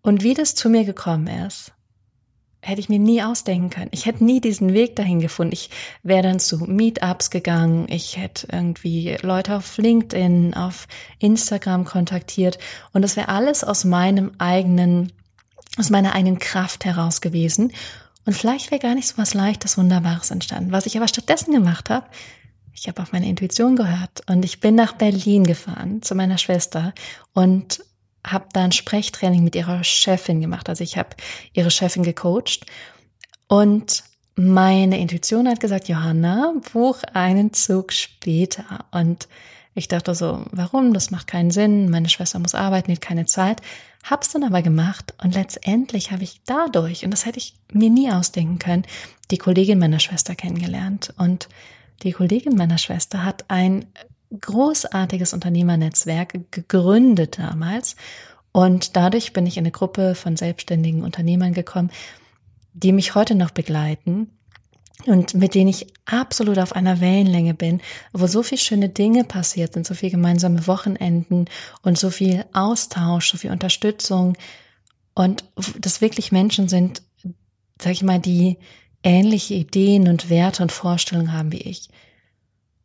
Und 0.01 0.23
wie 0.23 0.33
das 0.33 0.55
zu 0.55 0.69
mir 0.69 0.85
gekommen 0.85 1.27
ist, 1.27 1.73
hätte 2.65 2.81
ich 2.81 2.89
mir 2.89 2.99
nie 2.99 3.21
ausdenken 3.21 3.69
können. 3.69 3.91
Ich 3.91 4.05
hätte 4.07 4.23
nie 4.23 4.41
diesen 4.41 4.73
Weg 4.73 4.95
dahin 4.95 5.19
gefunden. 5.19 5.53
Ich 5.53 5.69
wäre 6.01 6.23
dann 6.23 6.39
zu 6.39 6.57
Meetups 6.57 7.29
gegangen. 7.29 7.85
Ich 7.89 8.17
hätte 8.17 8.47
irgendwie 8.51 9.17
Leute 9.21 9.55
auf 9.55 9.77
LinkedIn, 9.77 10.55
auf 10.55 10.87
Instagram 11.19 11.85
kontaktiert. 11.85 12.57
Und 12.91 13.03
das 13.03 13.15
wäre 13.15 13.29
alles 13.29 13.63
aus 13.63 13.85
meinem 13.85 14.31
eigenen, 14.39 15.13
aus 15.77 15.91
meiner 15.91 16.15
eigenen 16.15 16.39
Kraft 16.39 16.85
heraus 16.85 17.21
gewesen. 17.21 17.71
Und 18.25 18.33
vielleicht 18.33 18.71
wäre 18.71 18.81
gar 18.81 18.95
nicht 18.95 19.07
so 19.07 19.17
was 19.17 19.35
Leichtes, 19.35 19.77
Wunderbares 19.77 20.31
entstanden. 20.31 20.71
Was 20.71 20.87
ich 20.87 20.97
aber 20.97 21.07
stattdessen 21.07 21.53
gemacht 21.53 21.91
habe, 21.91 22.07
ich 22.73 22.87
habe 22.87 23.01
auf 23.01 23.11
meine 23.11 23.29
Intuition 23.29 23.75
gehört 23.75 24.23
und 24.27 24.43
ich 24.43 24.59
bin 24.59 24.75
nach 24.75 24.93
Berlin 24.93 25.43
gefahren 25.43 26.01
zu 26.01 26.15
meiner 26.15 26.37
Schwester 26.37 26.93
und 27.33 27.85
habe 28.25 28.47
da 28.53 28.63
ein 28.63 28.71
Sprechtraining 28.71 29.43
mit 29.43 29.55
ihrer 29.55 29.83
Chefin 29.83 30.41
gemacht. 30.41 30.69
Also 30.69 30.83
ich 30.83 30.97
habe 30.97 31.09
ihre 31.53 31.71
Chefin 31.71 32.03
gecoacht 32.03 32.65
und 33.47 34.03
meine 34.35 34.99
Intuition 34.99 35.47
hat 35.47 35.61
gesagt, 35.61 35.87
Johanna, 35.87 36.55
buch 36.73 37.01
einen 37.13 37.53
Zug 37.53 37.93
später. 37.93 38.85
Und 38.91 39.29
ich 39.73 39.87
dachte 39.87 40.13
so, 40.13 40.45
warum? 40.51 40.93
Das 40.93 41.09
macht 41.09 41.27
keinen 41.27 41.51
Sinn. 41.51 41.89
Meine 41.89 42.09
Schwester 42.09 42.39
muss 42.39 42.55
arbeiten, 42.55 42.91
hat 42.91 43.01
keine 43.01 43.25
Zeit. 43.25 43.61
Hab's 44.03 44.31
dann 44.31 44.43
aber 44.43 44.61
gemacht 44.61 45.13
und 45.23 45.33
letztendlich 45.33 46.11
habe 46.11 46.23
ich 46.23 46.41
dadurch, 46.45 47.03
und 47.05 47.11
das 47.11 47.25
hätte 47.25 47.39
ich 47.39 47.55
mir 47.71 47.89
nie 47.89 48.11
ausdenken 48.11 48.59
können, 48.59 48.83
die 49.31 49.37
Kollegin 49.37 49.79
meiner 49.79 49.99
Schwester 49.99 50.35
kennengelernt. 50.35 51.13
Und 51.17 51.49
die 52.03 52.11
Kollegin 52.11 52.55
meiner 52.55 52.77
Schwester 52.77 53.23
hat 53.23 53.45
ein 53.47 53.85
großartiges 54.39 55.33
Unternehmernetzwerk 55.33 56.51
gegründet 56.51 57.37
damals. 57.39 57.95
Und 58.51 58.95
dadurch 58.95 59.33
bin 59.33 59.45
ich 59.45 59.57
in 59.57 59.63
eine 59.63 59.71
Gruppe 59.71 60.15
von 60.15 60.37
selbstständigen 60.37 61.03
Unternehmern 61.03 61.53
gekommen, 61.53 61.91
die 62.73 62.91
mich 62.91 63.15
heute 63.15 63.35
noch 63.35 63.51
begleiten 63.51 64.29
und 65.05 65.33
mit 65.33 65.55
denen 65.55 65.69
ich 65.69 65.87
absolut 66.05 66.57
auf 66.57 66.73
einer 66.75 67.01
Wellenlänge 67.01 67.53
bin, 67.53 67.81
wo 68.13 68.27
so 68.27 68.43
viel 68.43 68.57
schöne 68.57 68.89
Dinge 68.89 69.23
passiert 69.23 69.73
sind, 69.73 69.85
so 69.85 69.93
viel 69.93 70.09
gemeinsame 70.09 70.67
Wochenenden 70.67 71.45
und 71.81 71.97
so 71.97 72.09
viel 72.09 72.45
Austausch, 72.53 73.31
so 73.31 73.37
viel 73.37 73.51
Unterstützung 73.51 74.37
und 75.13 75.45
das 75.79 76.01
wirklich 76.01 76.31
Menschen 76.31 76.67
sind, 76.67 77.01
sag 77.81 77.93
ich 77.93 78.03
mal, 78.03 78.19
die 78.19 78.57
ähnliche 79.03 79.53
Ideen 79.53 80.07
und 80.07 80.29
Werte 80.29 80.63
und 80.63 80.71
Vorstellungen 80.71 81.33
haben 81.33 81.51
wie 81.51 81.61
ich. 81.61 81.89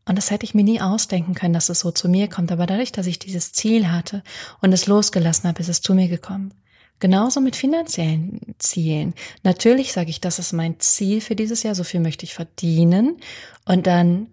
Und 0.07 0.17
das 0.17 0.31
hätte 0.31 0.45
ich 0.45 0.55
mir 0.55 0.65
nie 0.65 0.81
ausdenken 0.81 1.35
können, 1.35 1.55
dass 1.55 1.69
es 1.69 1.81
so 1.81 1.91
zu 1.91 2.09
mir 2.09 2.29
kommt. 2.29 2.51
Aber 2.51 2.67
dadurch, 2.67 2.93
dass 2.93 3.07
ich 3.07 3.19
dieses 3.19 3.53
Ziel 3.53 3.91
hatte 3.91 4.23
und 4.61 4.73
es 4.73 4.87
losgelassen 4.87 5.49
habe, 5.49 5.61
ist 5.61 5.69
es 5.69 5.83
zu 5.83 5.95
mir 5.95 6.09
gekommen. 6.09 6.55
Genauso 6.99 7.41
mit 7.41 7.57
finanziellen 7.57 8.41
Zielen. 8.59 9.15
Natürlich 9.43 9.93
sage 9.93 10.11
ich, 10.11 10.21
das 10.21 10.39
ist 10.39 10.53
mein 10.53 10.79
Ziel 10.81 11.21
für 11.21 11.35
dieses 11.35 11.63
Jahr, 11.63 11.75
so 11.75 11.85
viel 11.85 12.01
möchte 12.01 12.25
ich 12.25 12.35
verdienen. 12.35 13.17
Und 13.65 13.87
dann 13.87 14.27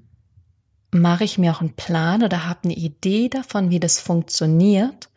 mache 0.91 1.23
ich 1.23 1.37
mir 1.37 1.53
auch 1.53 1.61
einen 1.61 1.75
Plan 1.75 2.23
oder 2.23 2.45
habe 2.45 2.65
eine 2.65 2.75
Idee 2.75 3.29
davon, 3.29 3.69
wie 3.69 3.79
das 3.79 3.99
funktioniert. 3.99 5.09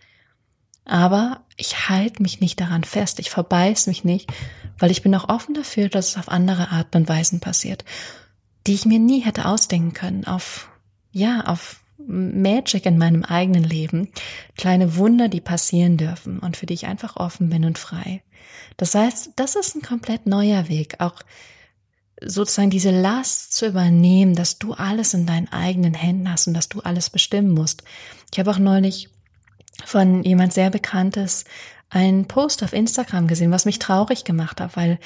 Aber 0.84 1.44
ich 1.56 1.88
halte 1.88 2.22
mich 2.22 2.40
nicht 2.40 2.60
daran 2.60 2.84
fest, 2.84 3.18
ich 3.18 3.30
verbeiß 3.30 3.86
mich 3.86 4.04
nicht, 4.04 4.32
weil 4.78 4.90
ich 4.90 5.02
bin 5.02 5.14
auch 5.14 5.28
offen 5.28 5.54
dafür, 5.54 5.88
dass 5.88 6.08
es 6.08 6.16
auf 6.16 6.28
andere 6.28 6.70
Arten 6.70 6.98
und 6.98 7.08
Weisen 7.08 7.40
passiert, 7.40 7.84
die 8.66 8.74
ich 8.74 8.86
mir 8.86 8.98
nie 8.98 9.20
hätte 9.20 9.46
ausdenken 9.46 9.92
können, 9.92 10.24
auf, 10.24 10.68
ja, 11.12 11.44
auf 11.46 11.80
Magic 12.06 12.86
in 12.86 12.98
meinem 12.98 13.24
eigenen 13.24 13.64
Leben, 13.64 14.08
kleine 14.56 14.96
Wunder, 14.96 15.28
die 15.28 15.40
passieren 15.40 15.96
dürfen 15.96 16.38
und 16.38 16.56
für 16.56 16.66
die 16.66 16.74
ich 16.74 16.86
einfach 16.86 17.16
offen 17.16 17.50
bin 17.50 17.64
und 17.64 17.78
frei. 17.78 18.22
Das 18.76 18.94
heißt, 18.94 19.32
das 19.36 19.56
ist 19.56 19.76
ein 19.76 19.82
komplett 19.82 20.26
neuer 20.26 20.68
Weg, 20.68 20.96
auch 20.98 21.22
sozusagen 22.22 22.70
diese 22.70 22.90
Last 22.90 23.54
zu 23.54 23.66
übernehmen, 23.66 24.34
dass 24.34 24.58
du 24.58 24.74
alles 24.74 25.14
in 25.14 25.26
deinen 25.26 25.48
eigenen 25.48 25.94
Händen 25.94 26.30
hast 26.30 26.46
und 26.46 26.54
dass 26.54 26.68
du 26.68 26.80
alles 26.80 27.10
bestimmen 27.10 27.52
musst. 27.52 27.82
Ich 28.32 28.38
habe 28.38 28.50
auch 28.50 28.58
neulich 28.58 29.08
von 29.84 30.22
jemand 30.22 30.52
sehr 30.52 30.70
Bekanntes 30.70 31.44
einen 31.88 32.26
Post 32.26 32.62
auf 32.62 32.72
Instagram 32.72 33.26
gesehen, 33.26 33.50
was 33.50 33.64
mich 33.64 33.78
traurig 33.78 34.24
gemacht 34.24 34.60
hat, 34.60 34.76
weil 34.76 34.98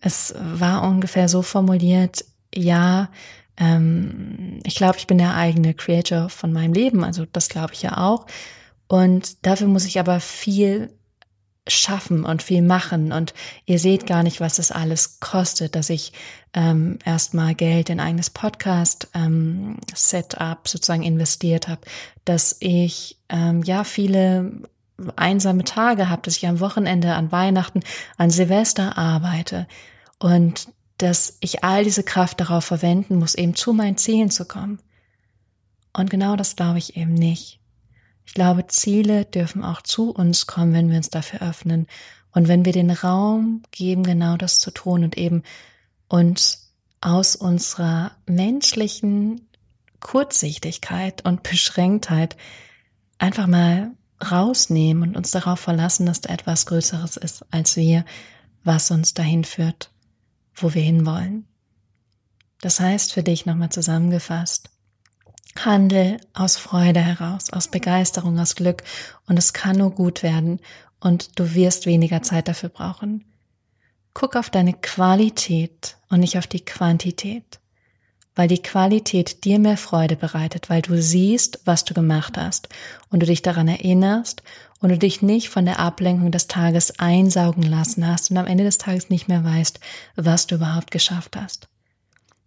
es 0.00 0.34
war 0.38 0.82
ungefähr 0.82 1.28
so 1.28 1.42
formuliert, 1.42 2.24
ja, 2.56 3.10
ähm, 3.56 4.60
ich 4.64 4.76
glaube, 4.76 4.98
ich 4.98 5.06
bin 5.06 5.18
der 5.18 5.34
eigene 5.34 5.74
Creator 5.74 6.28
von 6.28 6.52
meinem 6.52 6.72
Leben, 6.72 7.04
also 7.04 7.24
das 7.30 7.48
glaube 7.48 7.74
ich 7.74 7.82
ja 7.82 7.98
auch. 7.98 8.26
Und 8.88 9.44
dafür 9.46 9.66
muss 9.66 9.84
ich 9.84 9.98
aber 9.98 10.20
viel 10.20 10.90
schaffen 11.68 12.24
und 12.24 12.42
viel 12.42 12.62
machen. 12.62 13.12
Und 13.12 13.34
ihr 13.64 13.78
seht 13.78 14.06
gar 14.06 14.22
nicht, 14.22 14.40
was 14.40 14.58
es 14.58 14.70
alles 14.70 15.20
kostet, 15.20 15.74
dass 15.74 15.90
ich 15.90 16.12
ähm, 16.54 16.98
erstmal 17.04 17.54
Geld 17.54 17.90
in 17.90 18.00
eigenes 18.00 18.30
Podcast-Setup 18.30 19.18
ähm, 20.40 20.56
sozusagen 20.64 21.02
investiert 21.02 21.68
habe, 21.68 21.80
dass 22.24 22.56
ich 22.60 23.18
ähm, 23.28 23.62
ja 23.62 23.84
viele 23.84 24.52
einsame 25.16 25.64
Tage 25.64 26.08
habe, 26.08 26.22
dass 26.22 26.36
ich 26.36 26.46
am 26.46 26.60
Wochenende, 26.60 27.14
an 27.14 27.32
Weihnachten, 27.32 27.80
an 28.16 28.30
Silvester 28.30 28.96
arbeite. 28.96 29.66
Und 30.18 30.68
dass 30.98 31.36
ich 31.40 31.62
all 31.62 31.84
diese 31.84 32.02
Kraft 32.02 32.40
darauf 32.40 32.64
verwenden 32.64 33.16
muss, 33.16 33.34
eben 33.34 33.54
zu 33.54 33.72
meinen 33.72 33.98
Zielen 33.98 34.30
zu 34.30 34.46
kommen. 34.46 34.80
Und 35.92 36.10
genau 36.10 36.36
das 36.36 36.56
glaube 36.56 36.78
ich 36.78 36.96
eben 36.96 37.14
nicht. 37.14 37.60
Ich 38.24 38.34
glaube, 38.34 38.66
Ziele 38.66 39.24
dürfen 39.24 39.62
auch 39.62 39.82
zu 39.82 40.10
uns 40.10 40.46
kommen, 40.46 40.72
wenn 40.72 40.90
wir 40.90 40.96
uns 40.96 41.10
dafür 41.10 41.42
öffnen 41.42 41.86
und 42.32 42.48
wenn 42.48 42.64
wir 42.64 42.72
den 42.72 42.90
Raum 42.90 43.62
geben, 43.70 44.02
genau 44.02 44.36
das 44.36 44.58
zu 44.58 44.70
tun 44.70 45.04
und 45.04 45.16
eben 45.16 45.42
uns 46.08 46.72
aus 47.00 47.36
unserer 47.36 48.12
menschlichen 48.26 49.48
Kurzsichtigkeit 50.00 51.24
und 51.24 51.42
Beschränktheit 51.42 52.36
einfach 53.18 53.46
mal 53.46 53.92
rausnehmen 54.30 55.10
und 55.10 55.16
uns 55.16 55.30
darauf 55.30 55.60
verlassen, 55.60 56.06
dass 56.06 56.20
da 56.20 56.32
etwas 56.32 56.66
Größeres 56.66 57.16
ist 57.16 57.44
als 57.50 57.76
wir, 57.76 58.04
was 58.64 58.90
uns 58.90 59.14
dahin 59.14 59.44
führt 59.44 59.90
wo 60.56 60.74
wir 60.74 60.82
hinwollen. 60.82 61.46
Das 62.60 62.80
heißt 62.80 63.12
für 63.12 63.22
dich 63.22 63.46
nochmal 63.46 63.70
zusammengefasst, 63.70 64.70
handel 65.58 66.18
aus 66.34 66.56
Freude 66.56 67.00
heraus, 67.00 67.52
aus 67.52 67.68
Begeisterung, 67.68 68.38
aus 68.38 68.56
Glück 68.56 68.82
und 69.26 69.38
es 69.38 69.52
kann 69.52 69.76
nur 69.76 69.90
gut 69.90 70.22
werden 70.22 70.60
und 71.00 71.38
du 71.38 71.54
wirst 71.54 71.86
weniger 71.86 72.22
Zeit 72.22 72.48
dafür 72.48 72.68
brauchen. 72.68 73.24
Guck 74.14 74.34
auf 74.36 74.50
deine 74.50 74.72
Qualität 74.72 75.98
und 76.08 76.20
nicht 76.20 76.38
auf 76.38 76.46
die 76.46 76.64
Quantität, 76.64 77.60
weil 78.36 78.48
die 78.48 78.62
Qualität 78.62 79.44
dir 79.44 79.58
mehr 79.58 79.78
Freude 79.78 80.14
bereitet, 80.14 80.70
weil 80.70 80.82
du 80.82 81.00
siehst, 81.00 81.60
was 81.64 81.84
du 81.84 81.94
gemacht 81.94 82.36
hast 82.36 82.68
und 83.10 83.20
du 83.20 83.26
dich 83.26 83.42
daran 83.42 83.66
erinnerst 83.66 84.42
und 84.80 84.90
du 84.90 84.98
dich 84.98 85.22
nicht 85.22 85.48
von 85.48 85.64
der 85.64 85.80
Ablenkung 85.80 86.30
des 86.30 86.46
Tages 86.46 87.00
einsaugen 87.00 87.62
lassen 87.62 88.06
hast 88.06 88.30
und 88.30 88.36
am 88.36 88.46
Ende 88.46 88.62
des 88.62 88.78
Tages 88.78 89.08
nicht 89.08 89.26
mehr 89.26 89.42
weißt, 89.42 89.80
was 90.16 90.46
du 90.46 90.56
überhaupt 90.56 90.90
geschafft 90.90 91.34
hast. 91.34 91.68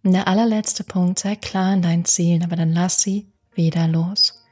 Und 0.02 0.12
der 0.12 0.28
allerletzte 0.28 0.84
Punkt, 0.84 1.18
sei 1.18 1.36
klar 1.36 1.74
in 1.74 1.82
deinen 1.82 2.04
Zielen, 2.04 2.44
aber 2.44 2.56
dann 2.56 2.72
lass 2.72 3.02
sie 3.02 3.26
wieder 3.54 3.86
los 3.88 4.42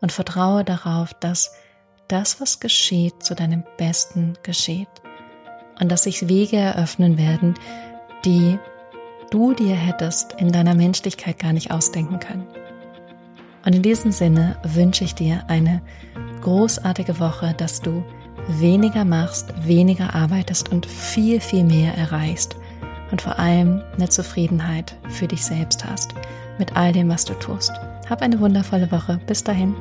und 0.00 0.12
vertraue 0.12 0.62
darauf, 0.62 1.14
dass 1.14 1.52
das, 2.08 2.40
was 2.40 2.60
geschieht, 2.60 3.22
zu 3.22 3.34
deinem 3.34 3.64
Besten 3.78 4.34
geschieht 4.42 4.88
und 5.80 5.90
dass 5.90 6.04
sich 6.04 6.28
Wege 6.28 6.58
eröffnen 6.58 7.18
werden, 7.18 7.54
die 8.24 8.58
du 9.30 9.54
dir 9.54 9.74
hättest 9.74 10.34
in 10.38 10.52
deiner 10.52 10.74
Menschlichkeit 10.74 11.38
gar 11.38 11.52
nicht 11.52 11.70
ausdenken 11.70 12.18
können. 12.20 12.46
Und 13.64 13.74
in 13.74 13.82
diesem 13.82 14.12
Sinne 14.12 14.56
wünsche 14.62 15.04
ich 15.04 15.14
dir 15.14 15.44
eine 15.48 15.82
großartige 16.42 17.18
Woche, 17.18 17.54
dass 17.56 17.80
du 17.80 18.04
weniger 18.48 19.04
machst, 19.04 19.52
weniger 19.66 20.14
arbeitest 20.14 20.70
und 20.70 20.86
viel, 20.86 21.40
viel 21.40 21.64
mehr 21.64 21.96
erreichst 21.96 22.56
und 23.10 23.22
vor 23.22 23.38
allem 23.38 23.82
eine 23.96 24.08
Zufriedenheit 24.08 24.96
für 25.08 25.26
dich 25.26 25.44
selbst 25.44 25.84
hast 25.84 26.14
mit 26.58 26.76
all 26.76 26.92
dem, 26.92 27.08
was 27.08 27.24
du 27.24 27.34
tust. 27.34 27.72
Hab 28.08 28.22
eine 28.22 28.38
wundervolle 28.40 28.90
Woche. 28.92 29.18
Bis 29.26 29.42
dahin. 29.42 29.74